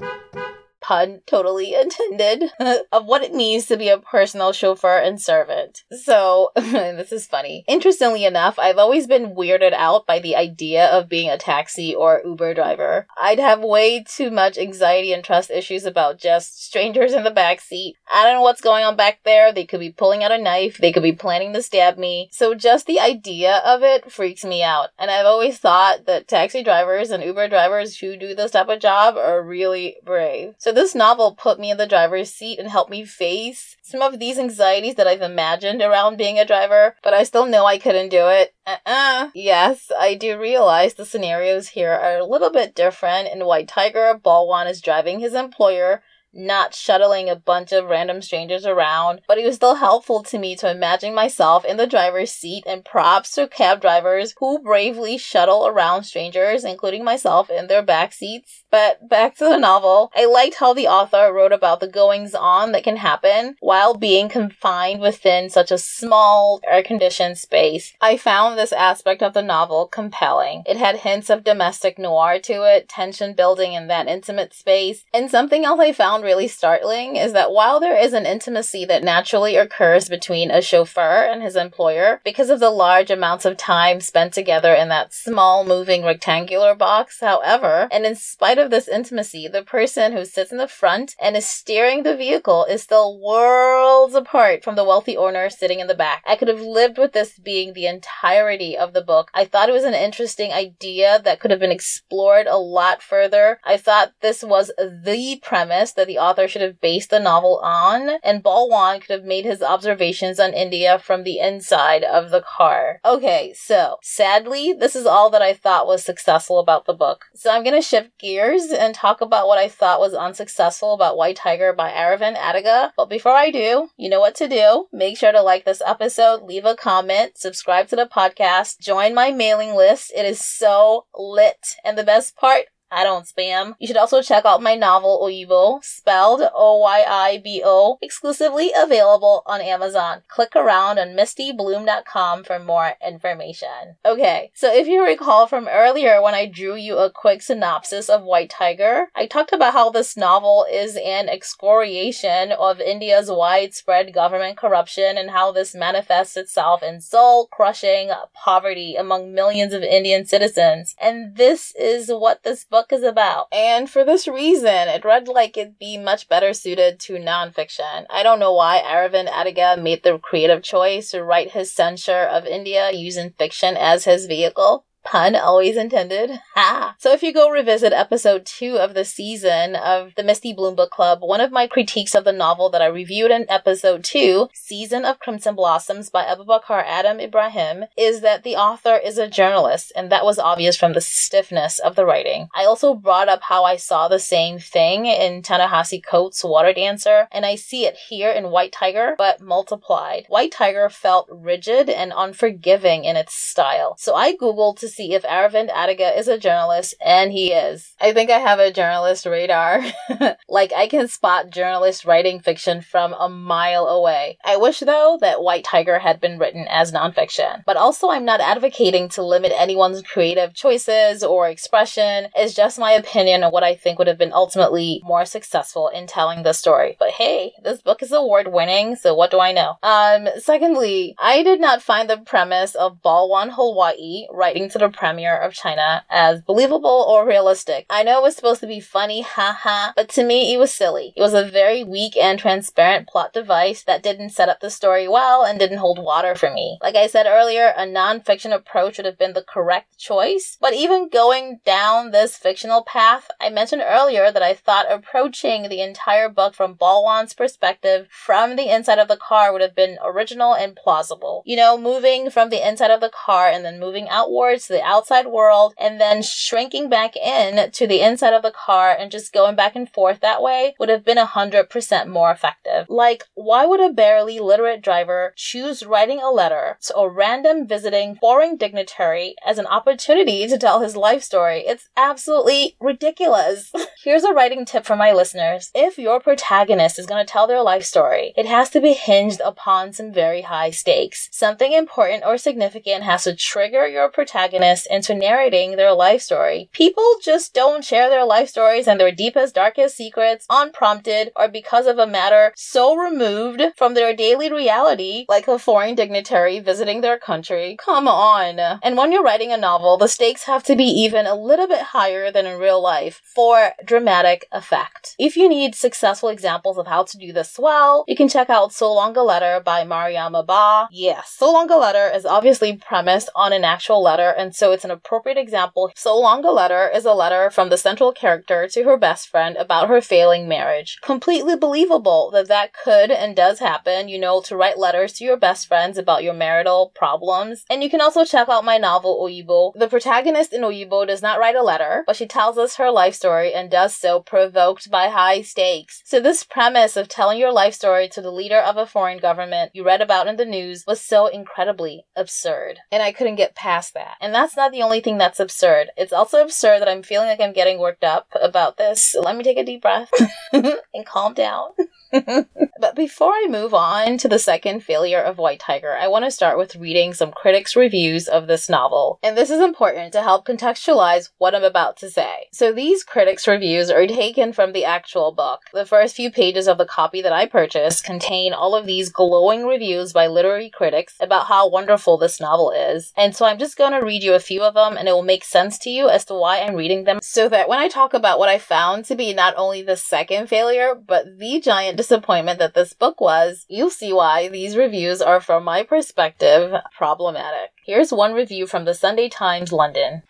pun 0.89 1.21
totally 1.27 1.75
intended, 1.79 2.49
of 2.91 3.05
what 3.05 3.21
it 3.21 3.33
means 3.33 3.67
to 3.67 3.77
be 3.77 3.89
a 3.89 3.99
personal 3.99 4.51
chauffeur 4.51 4.97
and 4.97 5.21
servant. 5.21 5.83
So, 5.91 6.49
this 6.55 7.11
is 7.11 7.27
funny. 7.27 7.63
Interestingly 7.67 8.25
enough, 8.25 8.57
I've 8.57 8.79
always 8.79 9.05
been 9.05 9.35
weirded 9.35 9.73
out 9.73 10.07
by 10.07 10.17
the 10.17 10.35
idea 10.35 10.87
of 10.87 11.07
being 11.07 11.29
a 11.29 11.37
taxi 11.37 11.93
or 11.93 12.23
Uber 12.25 12.55
driver. 12.55 13.05
I'd 13.21 13.37
have 13.37 13.61
way 13.61 14.03
too 14.03 14.31
much 14.31 14.57
anxiety 14.57 15.13
and 15.13 15.23
trust 15.23 15.51
issues 15.51 15.85
about 15.85 16.19
just 16.19 16.65
strangers 16.65 17.13
in 17.13 17.23
the 17.23 17.29
back 17.29 17.61
seat. 17.61 17.95
I 18.11 18.23
don't 18.23 18.33
know 18.33 18.41
what's 18.41 18.61
going 18.61 18.83
on 18.83 18.95
back 18.95 19.19
there. 19.23 19.53
They 19.53 19.65
could 19.65 19.79
be 19.79 19.91
pulling 19.91 20.23
out 20.23 20.31
a 20.31 20.41
knife, 20.41 20.79
they 20.79 20.91
could 20.91 21.03
be 21.03 21.11
planning 21.11 21.53
to 21.53 21.61
stab 21.61 21.99
me. 21.99 22.29
So, 22.31 22.55
just 22.55 22.87
the 22.87 22.99
idea 22.99 23.61
of 23.63 23.83
it 23.83 24.11
freaks 24.11 24.43
me 24.43 24.63
out. 24.63 24.89
And 24.97 25.11
I've 25.11 25.27
always 25.27 25.59
thought 25.59 26.07
that 26.07 26.27
taxi 26.27 26.63
drivers 26.63 27.11
and 27.11 27.23
Uber 27.23 27.47
drivers 27.47 27.99
who 27.99 28.17
do 28.17 28.33
this 28.33 28.51
type 28.51 28.69
of 28.69 28.79
job 28.79 29.17
are 29.17 29.43
really 29.43 29.97
brave. 30.03 30.55
So, 30.57 30.78
this 30.79 30.95
novel 30.95 31.35
put 31.35 31.59
me 31.59 31.71
in 31.71 31.75
the 31.75 31.85
driver's 31.85 32.33
seat 32.33 32.57
and 32.57 32.69
helped 32.69 32.89
me 32.89 33.03
face 33.03 33.75
some 33.81 34.01
of 34.01 34.17
these 34.17 34.39
anxieties 34.39 34.95
that 34.95 35.07
I've 35.07 35.21
imagined 35.21 35.81
around 35.81 36.15
being 36.15 36.39
a 36.39 36.45
driver, 36.45 36.95
but 37.03 37.13
I 37.13 37.23
still 37.23 37.45
know 37.45 37.65
I 37.65 37.77
couldn't 37.77 38.07
do 38.07 38.27
it. 38.27 38.53
Uh-uh. 38.65 39.31
Yes, 39.35 39.91
I 39.99 40.15
do 40.15 40.39
realize 40.39 40.93
the 40.93 41.05
scenarios 41.05 41.69
here 41.69 41.91
are 41.91 42.19
a 42.19 42.25
little 42.25 42.49
bit 42.49 42.75
different. 42.75 43.27
In 43.27 43.45
White 43.45 43.67
Tiger, 43.67 44.17
Balwan 44.23 44.69
is 44.69 44.79
driving 44.79 45.19
his 45.19 45.33
employer 45.33 46.01
not 46.33 46.75
shuttling 46.75 47.29
a 47.29 47.35
bunch 47.35 47.71
of 47.71 47.85
random 47.85 48.21
strangers 48.21 48.65
around, 48.65 49.21
but 49.27 49.37
it 49.37 49.45
was 49.45 49.55
still 49.55 49.75
helpful 49.75 50.23
to 50.23 50.37
me 50.37 50.55
to 50.55 50.69
imagine 50.69 51.13
myself 51.13 51.65
in 51.65 51.77
the 51.77 51.87
driver's 51.87 52.31
seat 52.31 52.63
and 52.67 52.85
props 52.85 53.33
to 53.33 53.47
cab 53.47 53.81
drivers 53.81 54.33
who 54.39 54.59
bravely 54.59 55.17
shuttle 55.17 55.67
around 55.67 56.03
strangers, 56.03 56.63
including 56.63 57.03
myself, 57.03 57.49
in 57.49 57.67
their 57.67 57.81
back 57.81 58.13
seats. 58.13 58.63
But 58.71 59.09
back 59.09 59.35
to 59.37 59.45
the 59.45 59.57
novel, 59.57 60.11
I 60.15 60.25
liked 60.25 60.55
how 60.55 60.73
the 60.73 60.87
author 60.87 61.33
wrote 61.33 61.51
about 61.51 61.79
the 61.79 61.87
goings 61.87 62.35
on 62.35 62.71
that 62.71 62.83
can 62.83 62.97
happen 62.97 63.55
while 63.59 63.95
being 63.95 64.29
confined 64.29 65.01
within 65.01 65.49
such 65.49 65.71
a 65.71 65.77
small, 65.77 66.61
air 66.69 66.83
conditioned 66.83 67.37
space. 67.37 67.93
I 67.99 68.17
found 68.17 68.57
this 68.57 68.71
aspect 68.71 69.23
of 69.23 69.33
the 69.33 69.41
novel 69.41 69.87
compelling. 69.87 70.63
It 70.65 70.77
had 70.77 70.97
hints 70.97 71.29
of 71.29 71.43
domestic 71.43 71.97
noir 71.97 72.39
to 72.43 72.63
it, 72.63 72.87
tension 72.87 73.33
building 73.33 73.73
in 73.73 73.87
that 73.87 74.07
intimate 74.07 74.53
space, 74.53 75.05
and 75.13 75.29
something 75.29 75.65
else 75.65 75.79
I 75.79 75.91
found 75.91 76.18
really 76.21 76.47
startling 76.47 77.15
is 77.15 77.33
that 77.33 77.51
while 77.51 77.79
there 77.79 77.97
is 77.97 78.13
an 78.13 78.25
intimacy 78.25 78.85
that 78.85 79.03
naturally 79.03 79.55
occurs 79.55 80.09
between 80.09 80.51
a 80.51 80.61
chauffeur 80.61 81.27
and 81.29 81.41
his 81.41 81.55
employer, 81.55 82.21
because 82.23 82.49
of 82.49 82.59
the 82.59 82.69
large 82.69 83.11
amounts 83.11 83.45
of 83.45 83.57
time 83.57 84.01
spent 84.01 84.33
together 84.33 84.73
in 84.73 84.89
that 84.89 85.13
small 85.13 85.63
moving 85.65 86.03
rectangular 86.03 86.75
box, 86.75 87.19
however, 87.21 87.87
and 87.91 88.05
in 88.05 88.15
spite 88.15 88.57
of 88.57 88.69
this 88.69 88.87
intimacy, 88.87 89.47
the 89.47 89.63
person 89.63 90.13
who 90.13 90.25
sits 90.25 90.51
in 90.51 90.57
the 90.57 90.67
front 90.67 91.15
and 91.21 91.35
is 91.35 91.47
steering 91.47 92.03
the 92.03 92.15
vehicle 92.15 92.65
is 92.65 92.83
still 92.83 93.19
worlds 93.19 94.15
apart 94.15 94.63
from 94.63 94.75
the 94.75 94.83
wealthy 94.83 95.15
owner 95.15 95.49
sitting 95.49 95.79
in 95.79 95.87
the 95.87 95.95
back. 95.95 96.23
I 96.25 96.35
could 96.35 96.47
have 96.47 96.61
lived 96.61 96.97
with 96.97 97.13
this 97.13 97.37
being 97.39 97.73
the 97.73 97.87
entirety 97.87 98.77
of 98.77 98.93
the 98.93 99.01
book. 99.01 99.31
I 99.33 99.45
thought 99.45 99.69
it 99.69 99.73
was 99.73 99.83
an 99.83 99.93
interesting 99.93 100.51
idea 100.51 101.21
that 101.23 101.39
could 101.39 101.51
have 101.51 101.59
been 101.59 101.71
explored 101.71 102.47
a 102.47 102.57
lot 102.57 103.01
further. 103.01 103.59
I 103.63 103.77
thought 103.77 104.13
this 104.21 104.43
was 104.43 104.71
the 104.77 105.39
premise 105.41 105.93
that 105.93 106.07
the 106.09 106.17
author 106.17 106.47
should 106.47 106.63
have 106.63 106.81
based 106.81 107.11
the 107.11 107.19
novel 107.19 107.59
on, 107.63 108.17
and 108.23 108.43
Balwan 108.43 108.99
could 108.99 109.11
have 109.11 109.23
made 109.23 109.45
his 109.45 109.61
observations 109.61 110.39
on 110.39 110.53
India 110.53 110.97
from 110.97 111.23
the 111.23 111.39
inside 111.39 112.03
of 112.03 112.31
the 112.31 112.41
car. 112.41 112.99
Okay, 113.05 113.53
so 113.55 113.97
sadly, 114.01 114.73
this 114.73 114.95
is 114.95 115.05
all 115.05 115.29
that 115.29 115.43
I 115.43 115.53
thought 115.53 115.85
was 115.85 116.03
successful 116.03 116.57
about 116.59 116.85
the 116.85 116.93
book. 116.93 117.25
So 117.35 117.51
I'm 117.51 117.63
gonna 117.63 117.81
shift 117.81 118.17
gears 118.17 118.71
and 118.71 118.95
talk 118.95 119.21
about 119.21 119.47
what 119.47 119.59
I 119.59 119.67
thought 119.67 119.99
was 119.99 120.15
unsuccessful 120.15 120.93
about 120.93 121.15
White 121.15 121.35
Tiger 121.35 121.73
by 121.73 121.91
Aravind 121.91 122.37
Adiga. 122.37 122.91
But 122.97 123.09
before 123.09 123.35
I 123.35 123.51
do, 123.51 123.89
you 123.95 124.09
know 124.09 124.19
what 124.19 124.35
to 124.35 124.47
do. 124.47 124.87
Make 124.91 125.17
sure 125.17 125.31
to 125.31 125.41
like 125.43 125.65
this 125.65 125.81
episode, 125.85 126.41
leave 126.41 126.65
a 126.65 126.75
comment, 126.75 127.37
subscribe 127.37 127.87
to 127.89 127.95
the 127.95 128.07
podcast, 128.07 128.79
join 128.79 129.13
my 129.13 129.31
mailing 129.31 129.75
list. 129.75 130.11
It 130.15 130.25
is 130.25 130.43
so 130.43 131.05
lit. 131.15 131.75
And 131.85 131.97
the 131.97 132.03
best 132.03 132.35
part, 132.35 132.65
I 132.91 133.03
don't 133.03 133.25
spam. 133.25 133.75
You 133.79 133.87
should 133.87 133.97
also 133.97 134.21
check 134.21 134.45
out 134.45 134.61
my 134.61 134.75
novel 134.75 135.21
Oyibo, 135.23 135.83
spelled 135.83 136.41
O-Y-I-B-O, 136.53 137.99
exclusively 138.01 138.71
available 138.75 139.43
on 139.45 139.61
Amazon. 139.61 140.21
Click 140.27 140.55
around 140.55 140.99
on 140.99 141.09
mistybloom.com 141.09 142.43
for 142.43 142.59
more 142.59 142.93
information. 143.05 143.97
Okay, 144.05 144.51
so 144.53 144.73
if 144.73 144.87
you 144.87 145.03
recall 145.05 145.47
from 145.47 145.67
earlier 145.67 146.21
when 146.21 146.33
I 146.33 146.45
drew 146.45 146.75
you 146.75 146.97
a 146.97 147.11
quick 147.11 147.41
synopsis 147.41 148.09
of 148.09 148.23
White 148.23 148.49
Tiger, 148.49 149.07
I 149.15 149.27
talked 149.27 149.53
about 149.53 149.73
how 149.73 149.89
this 149.89 150.17
novel 150.17 150.65
is 150.71 150.97
an 150.97 151.29
excoriation 151.29 152.51
of 152.51 152.79
India's 152.79 153.29
widespread 153.29 154.13
government 154.13 154.57
corruption 154.57 155.17
and 155.17 155.31
how 155.31 155.51
this 155.51 155.75
manifests 155.75 156.37
itself 156.37 156.81
in 156.81 157.01
soul-crushing 157.01 158.09
poverty 158.33 158.95
among 158.95 159.33
millions 159.33 159.73
of 159.73 159.83
Indian 159.83 160.25
citizens. 160.25 160.95
And 160.99 161.35
this 161.35 161.73
is 161.75 162.09
what 162.09 162.43
this 162.43 162.63
book 162.63 162.78
book 162.79 162.93
is 162.93 163.03
about. 163.03 163.47
And 163.51 163.89
for 163.89 164.05
this 164.05 164.25
reason, 164.25 164.87
it 164.87 165.03
read 165.03 165.27
like 165.27 165.57
it'd 165.57 165.77
be 165.77 165.97
much 165.97 166.29
better 166.29 166.53
suited 166.53 166.97
to 167.01 167.13
nonfiction. 167.13 168.05
I 168.09 168.23
don't 168.23 168.39
know 168.39 168.53
why 168.53 168.81
Aravind 168.85 169.27
Adiga 169.27 169.81
made 169.81 170.03
the 170.03 170.17
creative 170.17 170.63
choice 170.63 171.11
to 171.11 171.21
write 171.21 171.51
his 171.51 171.73
censure 171.73 172.23
of 172.23 172.45
India 172.45 172.91
using 172.91 173.31
fiction 173.31 173.75
as 173.75 174.05
his 174.05 174.27
vehicle. 174.27 174.85
Pun 175.09 175.35
always 175.35 175.75
intended. 175.75 176.39
Ha! 176.53 176.93
So 176.99 177.11
if 177.11 177.23
you 177.23 177.33
go 177.33 177.49
revisit 177.49 177.93
episode 177.93 178.45
two 178.45 178.77
of 178.77 178.93
the 178.93 179.03
season 179.03 179.75
of 179.75 180.13
the 180.13 180.21
Misty 180.21 180.53
Bloom 180.53 180.75
Book 180.75 180.91
Club, 180.91 181.21
one 181.23 181.41
of 181.41 181.51
my 181.51 181.65
critiques 181.65 182.13
of 182.13 182.25
the 182.25 182.31
novel 182.31 182.69
that 182.69 182.83
I 182.83 182.85
reviewed 182.85 183.31
in 183.31 183.47
episode 183.49 184.03
two, 184.03 184.49
Season 184.53 185.05
of 185.05 185.17
Crimson 185.17 185.55
Blossoms 185.55 186.11
by 186.11 186.25
Abubakar 186.25 186.83
Adam 186.85 187.19
Ibrahim, 187.19 187.85
is 187.97 188.21
that 188.21 188.43
the 188.43 188.55
author 188.55 188.97
is 188.97 189.17
a 189.17 189.27
journalist, 189.27 189.91
and 189.95 190.11
that 190.11 190.25
was 190.25 190.37
obvious 190.37 190.77
from 190.77 190.93
the 190.93 191.01
stiffness 191.01 191.79
of 191.79 191.95
the 191.95 192.05
writing. 192.05 192.47
I 192.53 192.65
also 192.65 192.93
brought 192.93 193.29
up 193.29 193.41
how 193.41 193.63
I 193.63 193.77
saw 193.77 194.09
the 194.09 194.19
same 194.19 194.59
thing 194.59 195.07
in 195.07 195.41
Ta-Nehisi 195.41 196.05
Coates' 196.05 196.43
Water 196.43 196.71
Dancer, 196.71 197.27
and 197.31 197.47
I 197.47 197.55
see 197.55 197.87
it 197.87 197.97
here 198.09 198.29
in 198.29 198.51
White 198.51 198.73
Tiger, 198.73 199.15
but 199.17 199.41
multiplied. 199.41 200.25
White 200.27 200.51
Tiger 200.51 200.87
felt 200.87 201.27
rigid 201.31 201.89
and 201.89 202.13
unforgiving 202.15 203.05
in 203.05 203.15
its 203.15 203.33
style. 203.33 203.95
So 203.97 204.13
I 204.13 204.35
googled 204.35 204.77
to 204.81 204.87
see 204.87 204.98
if 204.99 205.23
Aravind 205.23 205.69
Adiga 205.69 206.17
is 206.17 206.27
a 206.27 206.37
journalist, 206.37 206.95
and 207.03 207.31
he 207.31 207.51
is. 207.51 207.93
I 208.01 208.13
think 208.13 208.29
I 208.29 208.39
have 208.39 208.59
a 208.59 208.71
journalist 208.71 209.25
radar. 209.25 209.83
like, 210.49 210.73
I 210.73 210.87
can 210.87 211.07
spot 211.07 211.49
journalists 211.49 212.05
writing 212.05 212.39
fiction 212.39 212.81
from 212.81 213.13
a 213.13 213.29
mile 213.29 213.87
away. 213.87 214.37
I 214.43 214.57
wish, 214.57 214.79
though, 214.79 215.17
that 215.21 215.41
White 215.41 215.63
Tiger 215.63 215.99
had 215.99 216.19
been 216.19 216.39
written 216.39 216.67
as 216.69 216.91
nonfiction. 216.91 217.63
But 217.65 217.77
also, 217.77 218.09
I'm 218.09 218.25
not 218.25 218.41
advocating 218.41 219.09
to 219.09 219.23
limit 219.23 219.51
anyone's 219.55 220.01
creative 220.01 220.53
choices 220.53 221.23
or 221.23 221.49
expression. 221.49 222.27
It's 222.35 222.53
just 222.53 222.79
my 222.79 222.91
opinion 222.91 223.43
on 223.43 223.51
what 223.51 223.63
I 223.63 223.75
think 223.75 223.99
would 223.99 224.07
have 224.07 224.17
been 224.17 224.33
ultimately 224.33 225.01
more 225.03 225.25
successful 225.25 225.87
in 225.87 226.07
telling 226.07 226.43
the 226.43 226.53
story. 226.53 226.95
But 226.99 227.11
hey, 227.11 227.53
this 227.63 227.81
book 227.81 228.01
is 228.01 228.11
award 228.11 228.51
winning, 228.51 228.95
so 228.95 229.13
what 229.13 229.31
do 229.31 229.39
I 229.39 229.51
know? 229.51 229.75
Um, 229.83 230.27
secondly, 230.37 231.15
I 231.19 231.43
did 231.43 231.61
not 231.61 231.81
find 231.81 232.09
the 232.09 232.17
premise 232.17 232.75
of 232.75 233.01
Balwan 233.01 233.51
Halwai 233.51 234.25
writing 234.31 234.69
to 234.69 234.78
the 234.79 234.89
Premier 234.89 235.37
of 235.37 235.53
China 235.53 236.03
as 236.09 236.41
believable 236.41 237.05
or 237.07 237.27
realistic. 237.27 237.85
I 237.89 238.03
know 238.03 238.19
it 238.19 238.23
was 238.23 238.35
supposed 238.35 238.61
to 238.61 238.67
be 238.67 238.79
funny, 238.79 239.21
haha, 239.21 239.91
but 239.95 240.09
to 240.09 240.23
me 240.23 240.53
it 240.53 240.57
was 240.57 240.73
silly. 240.73 241.13
It 241.15 241.21
was 241.21 241.33
a 241.33 241.45
very 241.45 241.83
weak 241.83 242.17
and 242.17 242.39
transparent 242.39 243.07
plot 243.07 243.33
device 243.33 243.83
that 243.83 244.03
didn't 244.03 244.31
set 244.31 244.49
up 244.49 244.59
the 244.59 244.69
story 244.69 245.07
well 245.07 245.43
and 245.43 245.59
didn't 245.59 245.77
hold 245.77 245.99
water 245.99 246.35
for 246.35 246.51
me. 246.51 246.79
Like 246.81 246.95
I 246.95 247.07
said 247.07 247.25
earlier, 247.27 247.73
a 247.75 247.85
non-fiction 247.85 248.51
approach 248.51 248.97
would 248.97 249.05
have 249.05 249.17
been 249.17 249.33
the 249.33 249.43
correct 249.43 249.97
choice, 249.97 250.57
but 250.59 250.73
even 250.73 251.09
going 251.09 251.59
down 251.65 252.11
this 252.11 252.37
fictional 252.37 252.83
path, 252.83 253.29
I 253.39 253.49
mentioned 253.49 253.83
earlier 253.85 254.31
that 254.31 254.43
I 254.43 254.53
thought 254.53 254.91
approaching 254.91 255.69
the 255.69 255.81
entire 255.81 256.29
book 256.29 256.55
from 256.55 256.73
Balwan's 256.73 257.33
perspective 257.33 258.07
from 258.09 258.55
the 258.55 258.73
inside 258.73 258.99
of 258.99 259.07
the 259.07 259.17
car 259.17 259.51
would 259.51 259.61
have 259.61 259.75
been 259.75 259.97
original 260.03 260.53
and 260.53 260.75
plausible. 260.75 261.43
You 261.45 261.57
know, 261.57 261.77
moving 261.77 262.29
from 262.29 262.49
the 262.49 262.65
inside 262.67 262.91
of 262.91 263.01
the 263.01 263.09
car 263.09 263.47
and 263.47 263.65
then 263.65 263.79
moving 263.79 264.07
outwards 264.09 264.67
to 264.69 264.73
the 264.73 264.83
outside 264.83 265.25
world 265.25 265.73
and 265.79 265.99
then 265.99 266.21
shrinking 266.21 266.89
back 266.89 267.15
in 267.15 267.71
to 267.71 267.87
the 267.87 268.01
inside 268.01 268.33
of 268.33 268.43
the 268.43 268.51
car 268.51 268.95
and 268.97 269.11
just 269.11 269.33
going 269.33 269.55
back 269.55 269.75
and 269.75 269.89
forth 269.89 270.19
that 270.21 270.43
way 270.43 270.75
would 270.79 270.89
have 270.89 271.03
been 271.03 271.17
a 271.17 271.25
hundred 271.25 271.69
percent 271.71 272.07
more 272.07 272.31
effective. 272.31 272.85
Like, 272.87 273.23
why 273.33 273.65
would 273.65 273.81
a 273.81 273.91
barely 273.91 274.39
literate 274.39 274.83
driver 274.83 275.33
choose 275.35 275.83
writing 275.83 276.21
a 276.21 276.29
letter 276.29 276.77
to 276.83 276.95
a 276.95 277.09
random 277.09 277.67
visiting 277.67 278.15
foreign 278.15 278.57
dignitary 278.57 279.33
as 279.43 279.57
an 279.57 279.65
opportunity 279.65 280.47
to 280.47 280.57
tell 280.57 280.81
his 280.81 280.95
life 280.95 281.23
story? 281.23 281.63
It's 281.65 281.89
absolutely 281.97 282.75
ridiculous. 282.79 283.71
Here's 284.03 284.23
a 284.23 284.33
writing 284.33 284.65
tip 284.65 284.85
for 284.85 284.95
my 284.95 285.11
listeners. 285.11 285.71
If 285.73 285.97
your 285.97 286.19
protagonist 286.19 286.99
is 286.99 287.07
going 287.07 287.25
to 287.25 287.31
tell 287.31 287.47
their 287.47 287.63
life 287.63 287.83
story, 287.83 288.33
it 288.37 288.45
has 288.45 288.69
to 288.69 288.79
be 288.79 288.93
hinged 288.93 289.41
upon 289.43 289.93
some 289.93 290.13
very 290.13 290.43
high 290.43 290.69
stakes. 290.69 291.27
Something 291.31 291.73
important 291.73 292.23
or 292.23 292.37
significant 292.37 293.03
has 293.03 293.23
to 293.23 293.35
trigger 293.35 293.87
your 293.87 294.09
protagonist 294.09 294.58
into 294.59 295.15
narrating 295.15 295.75
their 295.75 295.93
life 295.93 296.21
story. 296.21 296.69
People 296.73 297.15
just 297.23 297.53
don't 297.53 297.83
share 297.83 298.09
their 298.09 298.25
life 298.25 298.49
stories 298.49 298.87
and 298.87 298.99
their 298.99 299.11
deepest, 299.11 299.55
darkest 299.55 299.95
secrets 299.95 300.45
unprompted 300.49 301.31
or 301.35 301.47
because 301.47 301.87
of 301.87 301.97
a 301.97 302.05
matter 302.05 302.51
so 302.55 302.95
removed 302.95 303.61
from 303.77 303.93
their 303.93 304.15
daily 304.15 304.51
reality, 304.51 305.25
like 305.29 305.47
a 305.47 305.57
foreign 305.57 305.95
dignitary 305.95 306.59
visiting 306.59 307.01
their 307.01 307.17
country. 307.17 307.77
Come 307.83 308.07
on. 308.07 308.59
And 308.83 308.97
when 308.97 309.11
you're 309.11 309.23
writing 309.23 309.53
a 309.53 309.57
novel, 309.57 309.97
the 309.97 310.07
stakes 310.07 310.43
have 310.43 310.63
to 310.63 310.75
be 310.75 310.83
even 310.83 311.25
a 311.25 311.35
little 311.35 311.67
bit 311.67 311.81
higher 311.81 312.31
than 312.31 312.45
in 312.45 312.59
real 312.59 312.81
life 312.81 313.21
for 313.33 313.71
dramatic 313.85 314.45
effect. 314.51 315.15
If 315.17 315.37
you 315.37 315.47
need 315.47 315.73
successful 315.75 316.29
examples 316.29 316.77
of 316.77 316.87
how 316.87 317.03
to 317.03 317.17
do 317.17 317.31
this 317.31 317.57
well, 317.57 318.03
you 318.07 318.15
can 318.15 318.27
check 318.27 318.49
out 318.49 318.73
So 318.73 318.93
Long 318.93 319.15
a 319.15 319.23
Letter 319.23 319.61
by 319.63 319.83
Mariama 319.85 320.45
Ba. 320.45 320.89
Yes, 320.91 321.35
So 321.37 321.51
Long 321.51 321.71
a 321.71 321.77
Letter 321.77 322.09
is 322.13 322.25
obviously 322.25 322.75
premised 322.75 323.29
on 323.35 323.53
an 323.53 323.63
actual 323.63 324.03
letter, 324.03 324.29
and 324.29 324.48
so 324.55 324.71
it's 324.71 324.85
an 324.85 324.91
appropriate 324.91 325.37
example. 325.37 325.91
So 325.95 326.17
Long 326.17 326.43
a 326.45 326.51
Letter 326.51 326.89
is 326.93 327.05
a 327.05 327.13
letter 327.13 327.49
from 327.49 327.69
the 327.69 327.77
central 327.77 328.11
character 328.11 328.67
to 328.67 328.83
her 328.83 328.97
best 328.97 329.27
friend 329.29 329.55
about 329.57 329.89
her 329.89 330.01
failing 330.01 330.47
marriage. 330.47 330.97
Completely 331.01 331.55
believable 331.55 332.29
that 332.31 332.47
that 332.47 332.73
could 332.73 333.11
and 333.11 333.35
does 333.35 333.59
happen, 333.59 334.09
you 334.09 334.19
know, 334.19 334.41
to 334.41 334.55
write 334.55 334.77
letters 334.77 335.13
to 335.13 335.23
your 335.23 335.37
best 335.37 335.67
friends 335.67 335.97
about 335.97 336.23
your 336.23 336.33
marital 336.33 336.91
problems. 336.95 337.65
And 337.69 337.83
you 337.83 337.89
can 337.89 338.01
also 338.01 338.25
check 338.25 338.49
out 338.49 338.65
my 338.65 338.77
novel 338.77 339.19
Oyibo. 339.21 339.73
The 339.75 339.87
protagonist 339.87 340.53
in 340.53 340.61
Oyibo 340.61 341.07
does 341.07 341.21
not 341.21 341.39
write 341.39 341.55
a 341.55 341.63
letter, 341.63 342.03
but 342.05 342.15
she 342.15 342.27
tells 342.27 342.57
us 342.57 342.75
her 342.75 342.91
life 342.91 343.15
story 343.15 343.53
and 343.53 343.69
does 343.69 343.95
so 343.95 344.19
provoked 344.19 344.89
by 344.89 345.09
high 345.09 345.41
stakes. 345.41 346.01
So 346.05 346.19
this 346.19 346.43
premise 346.43 346.97
of 346.97 347.07
telling 347.07 347.39
your 347.39 347.51
life 347.51 347.73
story 347.73 348.07
to 348.09 348.21
the 348.21 348.31
leader 348.31 348.59
of 348.59 348.77
a 348.77 348.85
foreign 348.85 349.19
government 349.19 349.71
you 349.73 349.83
read 349.85 350.01
about 350.01 350.27
in 350.27 350.37
the 350.37 350.45
news 350.45 350.83
was 350.87 351.01
so 351.01 351.27
incredibly 351.27 352.05
absurd. 352.15 352.79
And 352.91 353.03
I 353.03 353.11
couldn't 353.11 353.35
get 353.35 353.55
past 353.55 353.93
that. 353.93 354.15
And 354.21 354.33
that's 354.39 354.55
not 354.55 354.71
the 354.71 354.81
only 354.81 355.01
thing 355.01 355.17
that's 355.17 355.39
absurd. 355.39 355.89
It's 355.97 356.13
also 356.13 356.41
absurd 356.41 356.79
that 356.79 356.87
I'm 356.87 357.03
feeling 357.03 357.27
like 357.27 357.41
I'm 357.41 357.51
getting 357.51 357.77
worked 357.77 358.05
up 358.05 358.27
about 358.41 358.77
this. 358.77 359.13
Let 359.19 359.35
me 359.35 359.43
take 359.43 359.57
a 359.57 359.65
deep 359.65 359.81
breath 359.81 360.09
and 360.53 361.05
calm 361.05 361.33
down. 361.33 361.71
but 362.79 362.95
before 362.95 363.31
I 363.31 363.47
move 363.49 363.73
on 363.73 364.17
to 364.17 364.27
the 364.27 364.39
second 364.39 364.83
failure 364.83 365.21
of 365.21 365.37
White 365.37 365.59
Tiger, 365.59 365.95
I 365.95 366.07
want 366.07 366.25
to 366.25 366.31
start 366.31 366.57
with 366.57 366.75
reading 366.75 367.13
some 367.13 367.31
critics' 367.31 367.75
reviews 367.75 368.27
of 368.27 368.47
this 368.47 368.67
novel. 368.67 369.19
And 369.21 369.37
this 369.37 369.51
is 369.51 369.61
important 369.61 370.13
to 370.13 370.23
help 370.23 370.47
contextualize 370.47 371.29
what 371.37 371.53
I'm 371.53 371.63
about 371.63 371.97
to 371.97 372.09
say. 372.09 372.47
So 372.51 372.71
these 372.71 373.03
critics' 373.03 373.47
reviews 373.47 373.91
are 373.91 374.07
taken 374.07 374.53
from 374.53 374.73
the 374.73 374.85
actual 374.85 375.31
book. 375.31 375.61
The 375.71 375.85
first 375.85 376.15
few 376.15 376.31
pages 376.31 376.67
of 376.67 376.79
the 376.79 376.85
copy 376.85 377.21
that 377.21 377.33
I 377.33 377.45
purchased 377.45 378.03
contain 378.03 378.53
all 378.53 378.75
of 378.75 378.87
these 378.87 379.09
glowing 379.09 379.65
reviews 379.65 380.11
by 380.11 380.27
literary 380.27 380.69
critics 380.69 381.15
about 381.19 381.45
how 381.45 381.69
wonderful 381.69 382.17
this 382.17 382.41
novel 382.41 382.71
is. 382.71 383.13
And 383.15 383.35
so 383.35 383.45
I'm 383.45 383.59
just 383.59 383.77
going 383.77 383.91
to 383.91 384.05
read 384.05 384.23
you 384.23 384.33
a 384.33 384.39
few 384.39 384.63
of 384.63 384.73
them 384.73 384.97
and 384.97 385.07
it 385.07 385.11
will 385.11 385.21
make 385.21 385.43
sense 385.43 385.77
to 385.79 385.91
you 385.91 386.09
as 386.09 386.25
to 386.25 386.33
why 386.33 386.59
I'm 386.59 386.75
reading 386.75 387.03
them 387.03 387.19
so 387.21 387.47
that 387.49 387.69
when 387.69 387.77
I 387.77 387.87
talk 387.87 388.15
about 388.15 388.39
what 388.39 388.49
I 388.49 388.57
found 388.57 389.05
to 389.05 389.15
be 389.15 389.33
not 389.33 389.53
only 389.57 389.83
the 389.83 389.95
second 389.95 390.47
failure, 390.47 390.95
but 390.95 391.37
the 391.37 391.59
giant 391.59 391.98
disappointment 391.99 392.59
that 392.59 392.75
this 392.75 392.93
book 392.93 393.19
was, 393.19 393.65
you'll 393.67 393.89
see 393.89 394.13
why 394.13 394.47
these 394.47 394.77
reviews 394.77 395.21
are, 395.21 395.41
from 395.41 395.65
my 395.65 395.83
perspective, 395.83 396.71
problematic. 396.97 397.71
Here's 397.85 398.13
one 398.13 398.31
review 398.31 398.67
from 398.67 398.85
the 398.85 398.93
Sunday 398.93 399.27
Times 399.27 399.73
London. 399.73 400.23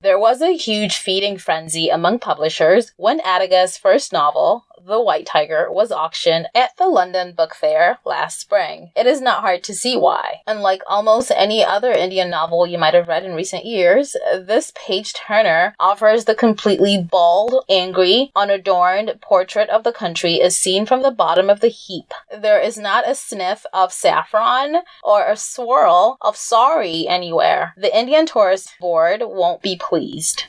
There 0.00 0.18
was 0.18 0.40
a 0.40 0.56
huge 0.56 0.96
feeding 0.96 1.36
frenzy 1.36 1.90
among 1.90 2.20
publishers 2.20 2.92
when 2.96 3.20
Adiga's 3.20 3.76
first 3.76 4.10
novel, 4.10 4.64
the 4.86 5.00
White 5.00 5.26
Tiger 5.26 5.68
was 5.70 5.92
auctioned 5.92 6.48
at 6.54 6.76
the 6.76 6.86
London 6.86 7.32
Book 7.32 7.54
Fair 7.54 7.98
last 8.04 8.40
spring. 8.40 8.90
It 8.96 9.06
is 9.06 9.20
not 9.20 9.40
hard 9.40 9.62
to 9.64 9.74
see 9.74 9.96
why. 9.96 10.40
Unlike 10.46 10.82
almost 10.86 11.30
any 11.34 11.64
other 11.64 11.92
Indian 11.92 12.30
novel 12.30 12.66
you 12.66 12.78
might 12.78 12.94
have 12.94 13.08
read 13.08 13.24
in 13.24 13.34
recent 13.34 13.64
years, 13.64 14.16
this 14.34 14.72
page 14.74 15.12
turner 15.12 15.74
offers 15.78 16.24
the 16.24 16.34
completely 16.34 17.00
bald, 17.00 17.64
angry, 17.68 18.32
unadorned 18.34 19.20
portrait 19.20 19.70
of 19.70 19.84
the 19.84 19.92
country 19.92 20.40
as 20.40 20.56
seen 20.56 20.84
from 20.84 21.02
the 21.02 21.10
bottom 21.10 21.48
of 21.48 21.60
the 21.60 21.68
heap. 21.68 22.12
There 22.36 22.60
is 22.60 22.76
not 22.76 23.08
a 23.08 23.14
sniff 23.14 23.64
of 23.72 23.92
saffron 23.92 24.78
or 25.04 25.26
a 25.26 25.36
swirl 25.36 26.16
of 26.20 26.36
sari 26.36 27.06
anywhere. 27.06 27.74
The 27.76 27.96
Indian 27.96 28.26
Tourist 28.26 28.74
Board 28.80 29.22
won't 29.24 29.62
be 29.62 29.76
pleased. 29.76 30.44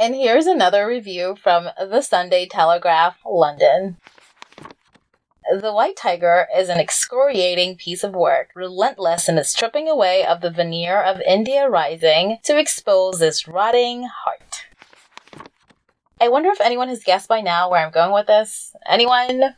And 0.00 0.14
here's 0.14 0.46
another 0.46 0.86
review 0.86 1.36
from 1.40 1.68
the 1.78 2.00
Sunday 2.00 2.46
Telegraph, 2.46 3.18
London. 3.24 3.98
The 5.50 5.72
White 5.72 5.96
Tiger 5.96 6.48
is 6.56 6.68
an 6.68 6.78
excoriating 6.78 7.76
piece 7.76 8.02
of 8.02 8.14
work, 8.14 8.50
relentless 8.54 9.28
in 9.28 9.38
its 9.38 9.50
stripping 9.50 9.88
away 9.88 10.24
of 10.24 10.40
the 10.40 10.50
veneer 10.50 11.02
of 11.02 11.20
India 11.20 11.68
rising 11.68 12.38
to 12.44 12.58
expose 12.58 13.18
this 13.18 13.46
rotting 13.46 14.04
heart. 14.04 14.66
I 16.20 16.28
wonder 16.28 16.50
if 16.50 16.60
anyone 16.60 16.88
has 16.88 17.02
guessed 17.04 17.28
by 17.28 17.40
now 17.40 17.70
where 17.70 17.84
I'm 17.84 17.92
going 17.92 18.12
with 18.12 18.28
this. 18.28 18.74
Anyone? 18.88 19.56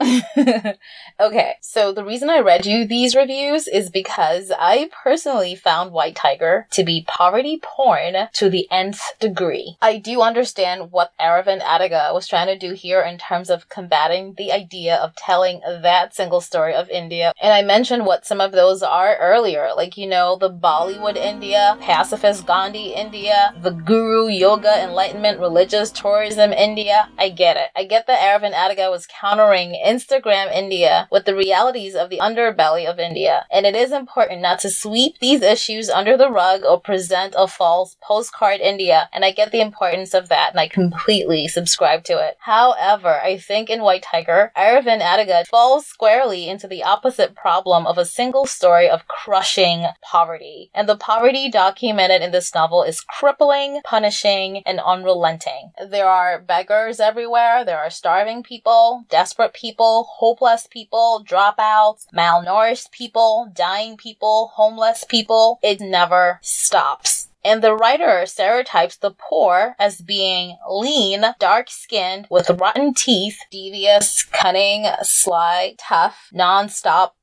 okay, 1.20 1.56
so 1.60 1.92
the 1.92 2.04
reason 2.04 2.30
I 2.30 2.40
read 2.40 2.64
you 2.64 2.86
these 2.86 3.14
reviews 3.14 3.68
is 3.68 3.90
because 3.90 4.50
I 4.58 4.88
personally 5.04 5.54
found 5.54 5.92
White 5.92 6.16
Tiger 6.16 6.66
to 6.70 6.84
be 6.84 7.04
poverty 7.06 7.60
porn 7.62 8.14
to 8.32 8.48
the 8.48 8.66
nth 8.70 9.00
degree. 9.18 9.76
I 9.82 9.98
do 9.98 10.22
understand 10.22 10.90
what 10.90 11.12
Aravind 11.20 11.60
Adiga 11.60 12.14
was 12.14 12.26
trying 12.26 12.46
to 12.46 12.58
do 12.58 12.74
here 12.74 13.02
in 13.02 13.18
terms 13.18 13.50
of 13.50 13.68
combating 13.68 14.34
the 14.38 14.52
idea 14.52 14.96
of 14.96 15.14
telling 15.16 15.60
that 15.64 16.14
single 16.14 16.40
story 16.40 16.74
of 16.74 16.88
India. 16.88 17.32
And 17.40 17.52
I 17.52 17.62
mentioned 17.62 18.06
what 18.06 18.26
some 18.26 18.40
of 18.40 18.52
those 18.52 18.82
are 18.82 19.16
earlier, 19.18 19.70
like, 19.76 19.98
you 19.98 20.06
know, 20.06 20.36
the 20.40 20.50
Bollywood 20.50 21.16
India, 21.16 21.76
pacifist 21.80 22.46
Gandhi 22.46 22.94
India, 22.94 23.52
the 23.60 23.70
Guru 23.70 24.28
Yoga 24.28 24.82
Enlightenment 24.82 25.40
Religious 25.40 25.90
Tourism 25.90 26.52
India. 26.52 27.08
I 27.18 27.28
get 27.28 27.56
it. 27.58 27.68
I 27.76 27.84
get 27.84 28.06
that 28.06 28.20
Aravind 28.20 28.54
Adiga 28.54 28.90
was 28.90 29.06
countering 29.06 29.74
Instagram 29.90 30.54
India 30.54 31.08
with 31.10 31.24
the 31.24 31.34
realities 31.34 31.96
of 31.96 32.10
the 32.10 32.18
underbelly 32.18 32.86
of 32.86 33.00
India. 33.00 33.46
And 33.50 33.66
it 33.66 33.74
is 33.74 33.90
important 33.90 34.40
not 34.40 34.60
to 34.60 34.70
sweep 34.70 35.18
these 35.18 35.42
issues 35.42 35.90
under 35.90 36.16
the 36.16 36.30
rug 36.30 36.62
or 36.64 36.80
present 36.80 37.34
a 37.36 37.48
false 37.48 37.96
postcard 38.00 38.60
India. 38.60 39.08
And 39.12 39.24
I 39.24 39.32
get 39.32 39.50
the 39.50 39.60
importance 39.60 40.14
of 40.14 40.28
that 40.28 40.50
and 40.52 40.60
I 40.60 40.68
completely 40.68 41.48
subscribe 41.48 42.04
to 42.04 42.24
it. 42.24 42.36
However, 42.40 43.20
I 43.20 43.38
think 43.38 43.68
in 43.68 43.82
White 43.82 44.04
Tiger, 44.04 44.52
Aravind 44.56 45.02
Adiga 45.02 45.46
falls 45.46 45.86
squarely 45.86 46.48
into 46.48 46.68
the 46.68 46.84
opposite 46.84 47.34
problem 47.34 47.86
of 47.86 47.98
a 47.98 48.04
single 48.04 48.46
story 48.46 48.88
of 48.88 49.08
crushing 49.08 49.86
poverty. 50.02 50.70
And 50.74 50.88
the 50.88 50.96
poverty 50.96 51.50
documented 51.50 52.22
in 52.22 52.30
this 52.30 52.54
novel 52.54 52.84
is 52.84 53.00
crippling, 53.00 53.80
punishing, 53.84 54.62
and 54.64 54.78
unrelenting. 54.78 55.72
There 55.84 56.08
are 56.08 56.40
beggars 56.40 57.00
everywhere, 57.00 57.64
there 57.64 57.78
are 57.78 57.90
starving 57.90 58.42
people, 58.42 59.04
desperate 59.08 59.52
people, 59.52 59.79
people, 59.80 60.04
hopeless 60.18 60.66
people, 60.66 61.24
dropouts, 61.26 62.04
malnourished 62.14 62.90
people, 62.90 63.50
dying 63.54 63.96
people, 63.96 64.50
homeless 64.52 65.04
people. 65.04 65.58
It 65.62 65.80
never 65.80 66.38
stops. 66.42 67.28
And 67.42 67.62
the 67.62 67.74
writer 67.74 68.26
stereotypes 68.26 68.98
the 68.98 69.12
poor 69.12 69.74
as 69.78 70.02
being 70.02 70.58
lean, 70.70 71.24
dark 71.38 71.70
skinned, 71.70 72.26
with 72.28 72.50
rotten 72.50 72.92
teeth, 72.92 73.38
devious, 73.50 74.22
cunning, 74.24 74.84
sly, 75.02 75.76
tough, 75.78 76.28
non 76.30 76.68
stop 76.68 77.16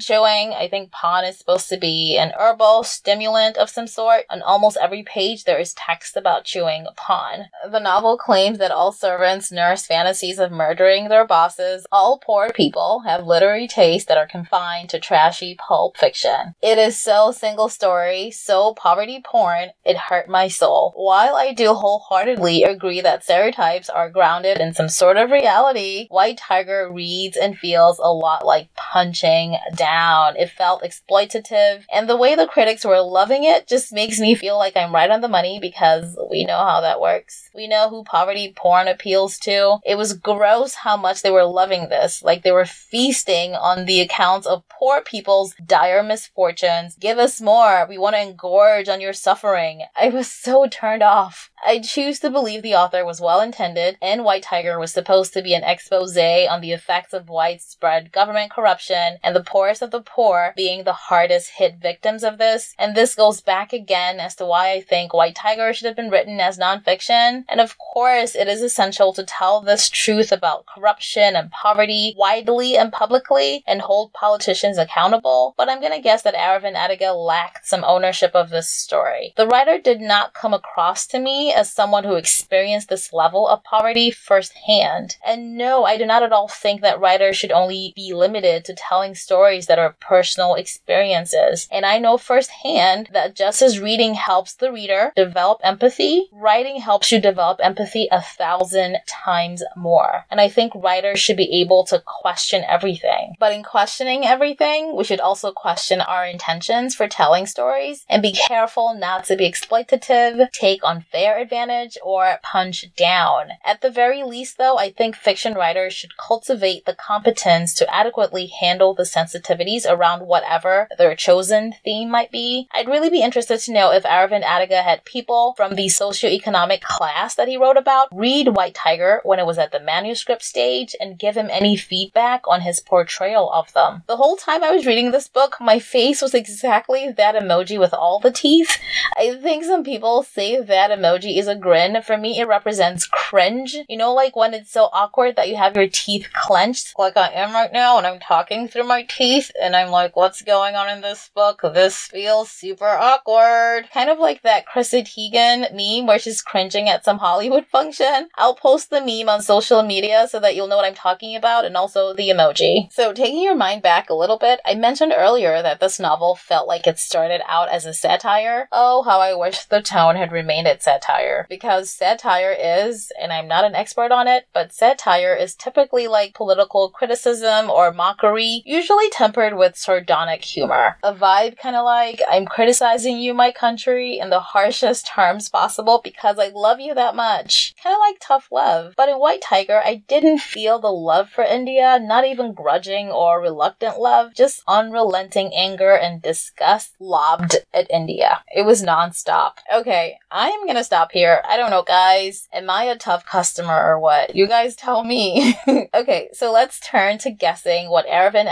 chewing. 0.00 0.52
I 0.52 0.68
think 0.70 0.90
paan 0.90 1.28
is 1.28 1.38
supposed 1.38 1.68
to 1.68 1.76
be 1.76 2.16
an 2.18 2.32
herbal 2.38 2.84
stimulant 2.84 3.56
of 3.56 3.70
some 3.70 3.86
sort. 3.86 4.24
On 4.30 4.42
almost 4.42 4.76
every 4.80 5.02
page, 5.02 5.44
there 5.44 5.58
is 5.58 5.74
text 5.74 6.16
about 6.16 6.44
chewing 6.44 6.86
paan. 6.96 7.46
The 7.70 7.80
novel 7.80 8.16
claims 8.16 8.58
that 8.58 8.70
all 8.70 8.92
servants 8.92 9.52
nurse 9.52 9.86
fantasies 9.86 10.38
of 10.38 10.50
murdering 10.50 11.08
their 11.08 11.26
bosses. 11.26 11.86
All 11.92 12.18
poor 12.18 12.50
people 12.50 13.02
have 13.06 13.26
literary 13.26 13.68
tastes 13.68 14.08
that 14.08 14.18
are 14.18 14.26
confined 14.26 14.88
to 14.90 14.98
trashy 14.98 15.56
pulp 15.56 15.96
fiction. 15.96 16.54
It 16.62 16.78
is 16.78 17.00
so 17.00 17.32
single 17.32 17.68
story, 17.68 18.30
so 18.30 18.74
poverty 18.74 19.22
porn, 19.24 19.70
it 19.84 19.96
hurt 19.96 20.28
my 20.28 20.48
soul. 20.48 20.92
While 20.96 21.36
I 21.36 21.52
do 21.52 21.74
wholeheartedly 21.74 22.64
agree 22.64 23.00
that 23.00 23.24
stereotypes 23.24 23.88
are 23.88 24.10
grounded 24.10 24.58
in 24.58 24.74
some 24.74 24.88
sort 24.88 25.16
of 25.16 25.30
reality, 25.30 26.06
White 26.08 26.38
Tiger 26.38 26.90
reads 26.92 27.36
and 27.36 27.56
feels 27.56 27.98
a 27.98 28.12
lot 28.12 28.44
like 28.44 28.74
punching 28.74 29.49
down. 29.74 30.36
It 30.36 30.50
felt 30.50 30.82
exploitative. 30.82 31.84
And 31.92 32.08
the 32.08 32.16
way 32.16 32.34
the 32.34 32.46
critics 32.46 32.84
were 32.84 33.00
loving 33.00 33.44
it 33.44 33.66
just 33.66 33.92
makes 33.92 34.18
me 34.18 34.34
feel 34.34 34.58
like 34.58 34.76
I'm 34.76 34.94
right 34.94 35.10
on 35.10 35.20
the 35.20 35.28
money 35.28 35.58
because 35.60 36.18
we 36.30 36.44
know 36.44 36.58
how 36.58 36.80
that 36.82 37.00
works. 37.00 37.48
We 37.54 37.66
know 37.66 37.88
who 37.88 38.04
poverty 38.04 38.52
porn 38.54 38.88
appeals 38.88 39.38
to. 39.40 39.78
It 39.84 39.96
was 39.96 40.12
gross 40.12 40.74
how 40.74 40.96
much 40.96 41.22
they 41.22 41.30
were 41.30 41.44
loving 41.44 41.88
this. 41.88 42.22
Like 42.22 42.42
they 42.42 42.52
were 42.52 42.66
feasting 42.66 43.54
on 43.54 43.86
the 43.86 44.00
accounts 44.00 44.46
of 44.46 44.68
poor 44.68 45.00
people's 45.00 45.54
dire 45.64 46.02
misfortunes. 46.02 46.96
Give 46.96 47.18
us 47.18 47.40
more. 47.40 47.86
We 47.88 47.98
want 47.98 48.16
to 48.16 48.22
engorge 48.22 48.88
on 48.88 49.00
your 49.00 49.12
suffering. 49.12 49.82
I 49.96 50.08
was 50.08 50.30
so 50.30 50.66
turned 50.66 51.02
off. 51.02 51.50
I 51.64 51.78
choose 51.80 52.20
to 52.20 52.30
believe 52.30 52.62
the 52.62 52.74
author 52.74 53.04
was 53.04 53.20
well 53.20 53.40
intended 53.40 53.96
and 54.00 54.24
White 54.24 54.42
Tiger 54.42 54.78
was 54.78 54.92
supposed 54.92 55.34
to 55.34 55.42
be 55.42 55.54
an 55.54 55.64
expose 55.64 56.10
on 56.10 56.60
the 56.60 56.72
effects 56.72 57.12
of 57.12 57.28
widespread 57.28 58.10
government 58.10 58.50
corruption 58.50 59.18
and 59.22 59.36
the 59.36 59.39
the 59.40 59.50
poorest 59.50 59.80
of 59.80 59.90
the 59.90 60.02
poor 60.02 60.52
being 60.54 60.84
the 60.84 60.92
hardest 60.92 61.52
hit 61.56 61.76
victims 61.80 62.22
of 62.22 62.36
this. 62.36 62.74
And 62.78 62.94
this 62.94 63.14
goes 63.14 63.40
back 63.40 63.72
again 63.72 64.20
as 64.20 64.34
to 64.34 64.44
why 64.44 64.72
I 64.72 64.82
think 64.82 65.14
White 65.14 65.34
Tiger 65.34 65.72
should 65.72 65.86
have 65.86 65.96
been 65.96 66.10
written 66.10 66.38
as 66.40 66.58
nonfiction. 66.58 67.44
And 67.48 67.58
of 67.58 67.78
course, 67.78 68.34
it 68.34 68.48
is 68.48 68.60
essential 68.60 69.14
to 69.14 69.24
tell 69.24 69.62
this 69.62 69.88
truth 69.88 70.30
about 70.30 70.66
corruption 70.66 71.36
and 71.36 71.50
poverty 71.50 72.14
widely 72.18 72.76
and 72.76 72.92
publicly 72.92 73.64
and 73.66 73.80
hold 73.80 74.12
politicians 74.12 74.76
accountable. 74.76 75.54
But 75.56 75.70
I'm 75.70 75.80
gonna 75.80 76.02
guess 76.02 76.20
that 76.22 76.34
Aravind 76.34 76.76
Adiga 76.76 77.14
lacked 77.14 77.66
some 77.66 77.82
ownership 77.82 78.32
of 78.34 78.50
this 78.50 78.68
story. 78.68 79.32
The 79.38 79.46
writer 79.46 79.78
did 79.78 80.02
not 80.02 80.34
come 80.34 80.52
across 80.52 81.06
to 81.08 81.18
me 81.18 81.50
as 81.50 81.72
someone 81.72 82.04
who 82.04 82.16
experienced 82.16 82.90
this 82.90 83.10
level 83.10 83.48
of 83.48 83.64
poverty 83.64 84.10
firsthand. 84.10 85.16
And 85.24 85.56
no, 85.56 85.84
I 85.84 85.96
do 85.96 86.04
not 86.04 86.22
at 86.22 86.32
all 86.32 86.48
think 86.48 86.82
that 86.82 87.00
writers 87.00 87.38
should 87.38 87.52
only 87.52 87.94
be 87.96 88.12
limited 88.12 88.66
to 88.66 88.74
telling 88.74 89.14
stories 89.14 89.29
that 89.30 89.78
are 89.78 89.96
personal 90.00 90.54
experiences. 90.54 91.68
And 91.70 91.86
I 91.86 91.98
know 91.98 92.18
firsthand 92.18 93.08
that 93.12 93.36
just 93.36 93.62
as 93.62 93.78
reading 93.78 94.14
helps 94.14 94.54
the 94.54 94.72
reader 94.72 95.12
develop 95.14 95.60
empathy, 95.62 96.28
writing 96.32 96.80
helps 96.80 97.12
you 97.12 97.20
develop 97.20 97.60
empathy 97.62 98.08
a 98.10 98.20
thousand 98.20 98.98
times 99.06 99.62
more. 99.76 100.26
And 100.30 100.40
I 100.40 100.48
think 100.48 100.72
writers 100.74 101.20
should 101.20 101.36
be 101.36 101.60
able 101.60 101.84
to 101.86 102.02
question 102.04 102.64
everything. 102.68 103.34
But 103.38 103.52
in 103.52 103.62
questioning 103.62 104.24
everything, 104.24 104.96
we 104.96 105.04
should 105.04 105.20
also 105.20 105.52
question 105.52 106.00
our 106.00 106.26
intentions 106.26 106.96
for 106.96 107.06
telling 107.06 107.46
stories 107.46 108.04
and 108.08 108.22
be 108.22 108.32
careful 108.32 108.94
not 108.94 109.26
to 109.26 109.36
be 109.36 109.48
exploitative, 109.48 110.50
take 110.50 110.80
unfair 110.82 111.38
advantage, 111.38 111.96
or 112.02 112.38
punch 112.42 112.86
down. 112.96 113.50
At 113.64 113.80
the 113.80 113.90
very 113.90 114.24
least, 114.24 114.58
though, 114.58 114.76
I 114.76 114.90
think 114.90 115.14
fiction 115.14 115.54
writers 115.54 115.92
should 115.92 116.16
cultivate 116.16 116.84
the 116.84 116.94
competence 116.94 117.74
to 117.74 117.94
adequately 117.94 118.46
handle 118.46 118.94
the 118.94 119.04
sensitivities 119.20 119.84
around 119.88 120.26
whatever 120.26 120.88
their 120.98 121.14
chosen 121.14 121.74
theme 121.84 122.10
might 122.10 122.30
be. 122.30 122.68
I'd 122.72 122.88
really 122.88 123.10
be 123.10 123.22
interested 123.22 123.58
to 123.60 123.72
know 123.72 123.92
if 123.92 124.04
Aravind 124.04 124.44
Adiga 124.44 124.82
had 124.82 125.04
people 125.04 125.54
from 125.56 125.74
the 125.74 125.86
socioeconomic 125.86 126.80
class 126.80 127.34
that 127.34 127.48
he 127.48 127.56
wrote 127.56 127.76
about 127.76 128.08
read 128.12 128.48
White 128.48 128.74
Tiger 128.74 129.20
when 129.24 129.38
it 129.38 129.46
was 129.46 129.58
at 129.58 129.72
the 129.72 129.80
manuscript 129.80 130.42
stage 130.42 130.94
and 131.00 131.18
give 131.18 131.36
him 131.36 131.48
any 131.50 131.76
feedback 131.76 132.42
on 132.46 132.62
his 132.62 132.80
portrayal 132.80 133.50
of 133.52 133.72
them. 133.72 134.02
The 134.06 134.16
whole 134.16 134.36
time 134.36 134.64
I 134.64 134.70
was 134.70 134.86
reading 134.86 135.10
this 135.10 135.28
book, 135.28 135.56
my 135.60 135.78
face 135.78 136.22
was 136.22 136.34
exactly 136.34 137.10
that 137.12 137.34
emoji 137.34 137.78
with 137.78 137.94
all 137.94 138.20
the 138.20 138.30
teeth. 138.30 138.78
I 139.16 139.38
think 139.40 139.64
some 139.64 139.84
people 139.84 140.22
say 140.22 140.60
that 140.60 140.90
emoji 140.90 141.38
is 141.38 141.48
a 141.48 141.54
grin. 141.54 142.02
For 142.02 142.16
me, 142.16 142.38
it 142.40 142.48
represents 142.48 143.06
cringe. 143.06 143.76
You 143.88 143.96
know, 143.96 144.12
like 144.12 144.36
when 144.36 144.54
it's 144.54 144.70
so 144.70 144.88
awkward 144.92 145.36
that 145.36 145.48
you 145.48 145.56
have 145.56 145.76
your 145.76 145.88
teeth 145.88 146.28
clenched, 146.32 146.98
like 146.98 147.16
I 147.16 147.28
am 147.32 147.52
right 147.52 147.72
now, 147.72 147.98
and 147.98 148.06
I'm 148.06 148.20
talking 148.20 148.68
through 148.68 148.84
my 148.84 149.02
teeth, 149.10 149.50
and 149.60 149.76
I'm 149.76 149.90
like, 149.90 150.16
what's 150.16 150.42
going 150.42 150.74
on 150.74 150.88
in 150.88 151.00
this 151.00 151.30
book? 151.34 151.60
This 151.62 152.06
feels 152.06 152.50
super 152.50 152.86
awkward. 152.86 153.88
Kind 153.92 154.10
of 154.10 154.18
like 154.18 154.42
that 154.42 154.66
Chrissy 154.66 155.02
Teigen 155.02 155.72
meme 155.74 156.06
where 156.06 156.18
she's 156.18 156.42
cringing 156.42 156.88
at 156.88 157.04
some 157.04 157.18
Hollywood 157.18 157.66
function. 157.72 158.28
I'll 158.36 158.54
post 158.54 158.90
the 158.90 159.00
meme 159.00 159.28
on 159.28 159.42
social 159.42 159.82
media 159.82 160.28
so 160.30 160.40
that 160.40 160.54
you'll 160.54 160.68
know 160.68 160.76
what 160.76 160.86
I'm 160.86 160.94
talking 160.94 161.36
about, 161.36 161.64
and 161.64 161.76
also 161.76 162.14
the 162.14 162.28
emoji. 162.28 162.92
So, 162.92 163.12
taking 163.12 163.42
your 163.42 163.56
mind 163.56 163.82
back 163.82 164.10
a 164.10 164.14
little 164.14 164.38
bit, 164.38 164.60
I 164.64 164.74
mentioned 164.74 165.12
earlier 165.16 165.62
that 165.62 165.80
this 165.80 166.00
novel 166.00 166.36
felt 166.36 166.68
like 166.68 166.86
it 166.86 166.98
started 166.98 167.40
out 167.48 167.68
as 167.68 167.84
a 167.84 167.94
satire. 167.94 168.68
Oh, 168.72 169.02
how 169.02 169.20
I 169.20 169.34
wish 169.34 169.64
the 169.64 169.82
tone 169.82 170.16
had 170.16 170.32
remained 170.32 170.66
at 170.66 170.82
satire. 170.82 171.46
Because 171.48 171.90
satire 171.90 172.56
is, 172.58 173.12
and 173.20 173.32
I'm 173.32 173.48
not 173.48 173.64
an 173.64 173.74
expert 173.74 174.12
on 174.12 174.28
it, 174.28 174.46
but 174.52 174.72
satire 174.72 175.34
is 175.34 175.54
typically 175.54 176.06
like 176.06 176.34
political 176.34 176.90
criticism 176.90 177.70
or 177.70 177.92
mockery, 177.92 178.62
usually 178.64 178.99
tempered 179.12 179.56
with 179.56 179.76
sardonic 179.76 180.44
humor. 180.44 180.98
A 181.02 181.14
vibe 181.14 181.58
kind 181.58 181.76
of 181.76 181.84
like, 181.84 182.20
I'm 182.30 182.46
criticizing 182.46 183.18
you, 183.18 183.34
my 183.34 183.52
country, 183.52 184.18
in 184.18 184.30
the 184.30 184.40
harshest 184.40 185.06
terms 185.06 185.48
possible 185.48 186.00
because 186.02 186.38
I 186.38 186.48
love 186.48 186.80
you 186.80 186.94
that 186.94 187.16
much. 187.16 187.74
Kind 187.82 187.94
of 187.94 188.00
like 188.00 188.16
tough 188.20 188.48
love. 188.50 188.94
But 188.96 189.08
in 189.08 189.16
White 189.16 189.42
Tiger, 189.42 189.80
I 189.84 190.02
didn't 190.06 190.40
feel 190.40 190.78
the 190.78 190.92
love 190.92 191.30
for 191.30 191.44
India, 191.44 191.98
not 192.00 192.26
even 192.26 192.52
grudging 192.52 193.10
or 193.10 193.40
reluctant 193.40 193.98
love, 193.98 194.34
just 194.34 194.62
unrelenting 194.66 195.52
anger 195.54 195.92
and 195.92 196.22
disgust 196.22 196.94
lobbed 196.98 197.56
at 197.72 197.90
India. 197.90 198.42
It 198.54 198.62
was 198.62 198.82
nonstop. 198.82 199.52
Okay, 199.74 200.18
I 200.30 200.48
am 200.48 200.66
gonna 200.66 200.84
stop 200.84 201.12
here. 201.12 201.42
I 201.48 201.56
don't 201.56 201.70
know, 201.70 201.82
guys. 201.82 202.48
Am 202.52 202.68
I 202.70 202.84
a 202.84 202.96
tough 202.96 203.24
customer 203.26 203.74
or 203.74 203.98
what? 203.98 204.34
You 204.34 204.46
guys 204.46 204.76
tell 204.76 205.04
me. 205.04 205.56
okay, 205.94 206.28
so 206.32 206.52
let's 206.52 206.80
turn 206.80 207.18
to 207.18 207.30
guessing 207.30 207.90
what 207.90 208.06
Aravind 208.06 208.46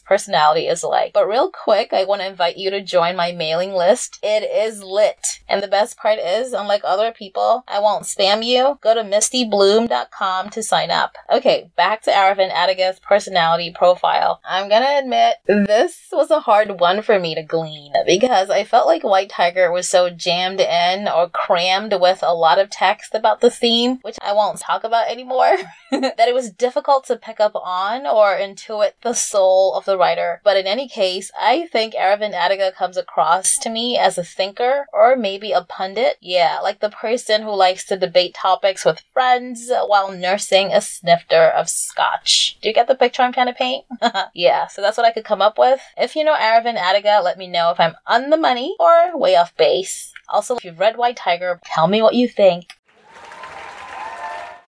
Personality 0.00 0.66
is 0.66 0.84
like. 0.84 1.12
But 1.12 1.28
real 1.28 1.50
quick, 1.50 1.92
I 1.92 2.04
want 2.04 2.20
to 2.22 2.28
invite 2.28 2.56
you 2.56 2.70
to 2.70 2.82
join 2.82 3.16
my 3.16 3.32
mailing 3.32 3.72
list. 3.72 4.18
It 4.22 4.42
is 4.42 4.82
lit. 4.82 5.40
And 5.48 5.62
the 5.62 5.68
best 5.68 5.96
part 5.96 6.18
is, 6.18 6.52
unlike 6.52 6.82
other 6.84 7.12
people, 7.12 7.64
I 7.68 7.80
won't 7.80 8.04
spam 8.04 8.44
you. 8.44 8.78
Go 8.82 8.94
to 8.94 9.02
mistybloom.com 9.02 10.50
to 10.50 10.62
sign 10.62 10.90
up. 10.90 11.16
Okay, 11.30 11.70
back 11.76 12.02
to 12.02 12.10
Aravind 12.10 12.52
Adiga's 12.52 13.00
personality 13.00 13.72
profile. 13.74 14.40
I'm 14.44 14.68
gonna 14.68 14.98
admit, 14.98 15.36
this 15.46 16.08
was 16.12 16.30
a 16.30 16.40
hard 16.40 16.80
one 16.80 17.02
for 17.02 17.18
me 17.18 17.34
to 17.34 17.42
glean 17.42 17.92
because 18.06 18.50
I 18.50 18.64
felt 18.64 18.86
like 18.86 19.04
White 19.04 19.30
Tiger 19.30 19.70
was 19.70 19.88
so 19.88 20.10
jammed 20.10 20.60
in 20.60 21.08
or 21.08 21.28
crammed 21.28 21.94
with 22.00 22.22
a 22.22 22.34
lot 22.34 22.58
of 22.58 22.70
text 22.70 23.14
about 23.14 23.40
the 23.40 23.50
theme, 23.50 23.98
which 24.02 24.16
I 24.22 24.32
won't 24.32 24.60
talk 24.60 24.84
about 24.84 25.10
anymore, 25.10 25.56
that 25.90 26.28
it 26.28 26.34
was 26.34 26.50
difficult 26.50 27.04
to 27.06 27.16
pick 27.16 27.40
up 27.40 27.52
on 27.54 28.06
or 28.06 28.36
intuit 28.36 28.92
the 29.02 29.12
soul 29.12 29.73
of 29.76 29.84
the 29.84 29.98
writer. 29.98 30.40
But 30.44 30.56
in 30.56 30.66
any 30.66 30.88
case, 30.88 31.30
I 31.38 31.66
think 31.66 31.94
Aravind 31.94 32.34
Adiga 32.34 32.74
comes 32.74 32.96
across 32.96 33.58
to 33.58 33.70
me 33.70 33.98
as 33.98 34.18
a 34.18 34.24
thinker 34.24 34.86
or 34.92 35.16
maybe 35.16 35.52
a 35.52 35.62
pundit. 35.62 36.16
Yeah, 36.20 36.60
like 36.62 36.80
the 36.80 36.90
person 36.90 37.42
who 37.42 37.54
likes 37.54 37.84
to 37.86 37.96
debate 37.96 38.34
topics 38.34 38.84
with 38.84 39.04
friends 39.12 39.70
while 39.70 40.10
nursing 40.10 40.72
a 40.72 40.80
snifter 40.80 41.48
of 41.48 41.68
scotch. 41.68 42.58
Do 42.60 42.68
you 42.68 42.74
get 42.74 42.88
the 42.88 42.94
picture 42.94 43.22
I'm 43.22 43.32
trying 43.32 43.46
to 43.46 43.52
paint? 43.52 43.84
yeah, 44.34 44.66
so 44.66 44.82
that's 44.82 44.96
what 44.96 45.06
I 45.06 45.12
could 45.12 45.24
come 45.24 45.42
up 45.42 45.58
with. 45.58 45.80
If 45.96 46.16
you 46.16 46.24
know 46.24 46.34
Aravind 46.34 46.78
Adiga, 46.78 47.22
let 47.22 47.38
me 47.38 47.46
know 47.46 47.70
if 47.70 47.80
I'm 47.80 47.94
on 48.06 48.30
the 48.30 48.36
money 48.36 48.76
or 48.78 49.18
way 49.18 49.36
off 49.36 49.56
base. 49.56 50.12
Also, 50.28 50.56
if 50.56 50.64
you've 50.64 50.78
read 50.78 50.96
White 50.96 51.16
Tiger, 51.16 51.60
tell 51.64 51.86
me 51.86 52.00
what 52.00 52.14
you 52.14 52.28
think. 52.28 52.66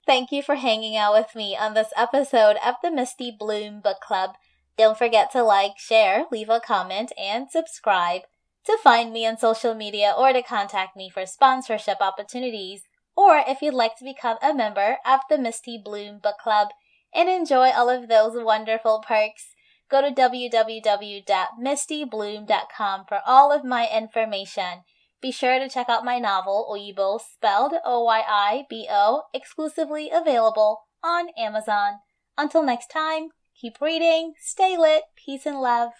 Thank 0.06 0.30
you 0.30 0.40
for 0.40 0.54
hanging 0.54 0.96
out 0.96 1.14
with 1.14 1.34
me 1.34 1.56
on 1.56 1.74
this 1.74 1.88
episode 1.96 2.56
of 2.64 2.76
the 2.80 2.92
Misty 2.92 3.34
Bloom 3.36 3.80
Book 3.80 4.00
Club. 4.00 4.36
Don't 4.76 4.98
forget 4.98 5.32
to 5.32 5.42
like, 5.42 5.78
share, 5.78 6.26
leave 6.30 6.50
a 6.50 6.60
comment, 6.60 7.10
and 7.18 7.50
subscribe. 7.50 8.22
To 8.66 8.76
find 8.82 9.12
me 9.12 9.26
on 9.26 9.38
social 9.38 9.74
media 9.74 10.12
or 10.16 10.32
to 10.32 10.42
contact 10.42 10.96
me 10.96 11.08
for 11.08 11.24
sponsorship 11.24 11.98
opportunities, 12.00 12.82
or 13.16 13.44
if 13.46 13.62
you'd 13.62 13.74
like 13.74 13.96
to 13.98 14.04
become 14.04 14.38
a 14.42 14.52
member 14.52 14.96
of 15.06 15.20
the 15.30 15.38
Misty 15.38 15.80
Bloom 15.82 16.18
Book 16.18 16.38
Club 16.42 16.70
and 17.14 17.28
enjoy 17.28 17.70
all 17.70 17.88
of 17.88 18.08
those 18.08 18.32
wonderful 18.34 19.04
perks, 19.06 19.54
go 19.88 20.02
to 20.02 20.10
www.mistybloom.com 20.10 23.04
for 23.08 23.20
all 23.24 23.52
of 23.52 23.64
my 23.64 23.88
information. 23.88 24.82
Be 25.22 25.32
sure 25.32 25.58
to 25.58 25.66
check 25.68 25.88
out 25.88 26.04
my 26.04 26.18
novel, 26.18 26.68
Oyibo, 26.70 27.18
spelled 27.20 27.72
O 27.84 28.04
Y 28.04 28.22
I 28.28 28.66
B 28.68 28.86
O, 28.90 29.22
exclusively 29.32 30.10
available 30.12 30.82
on 31.02 31.30
Amazon. 31.38 32.00
Until 32.36 32.62
next 32.62 32.88
time, 32.88 33.30
keep 33.60 33.80
reading, 33.80 34.34
stay 34.38 34.76
lit, 34.76 35.04
peace 35.16 35.46
and 35.46 35.60
love. 35.60 35.92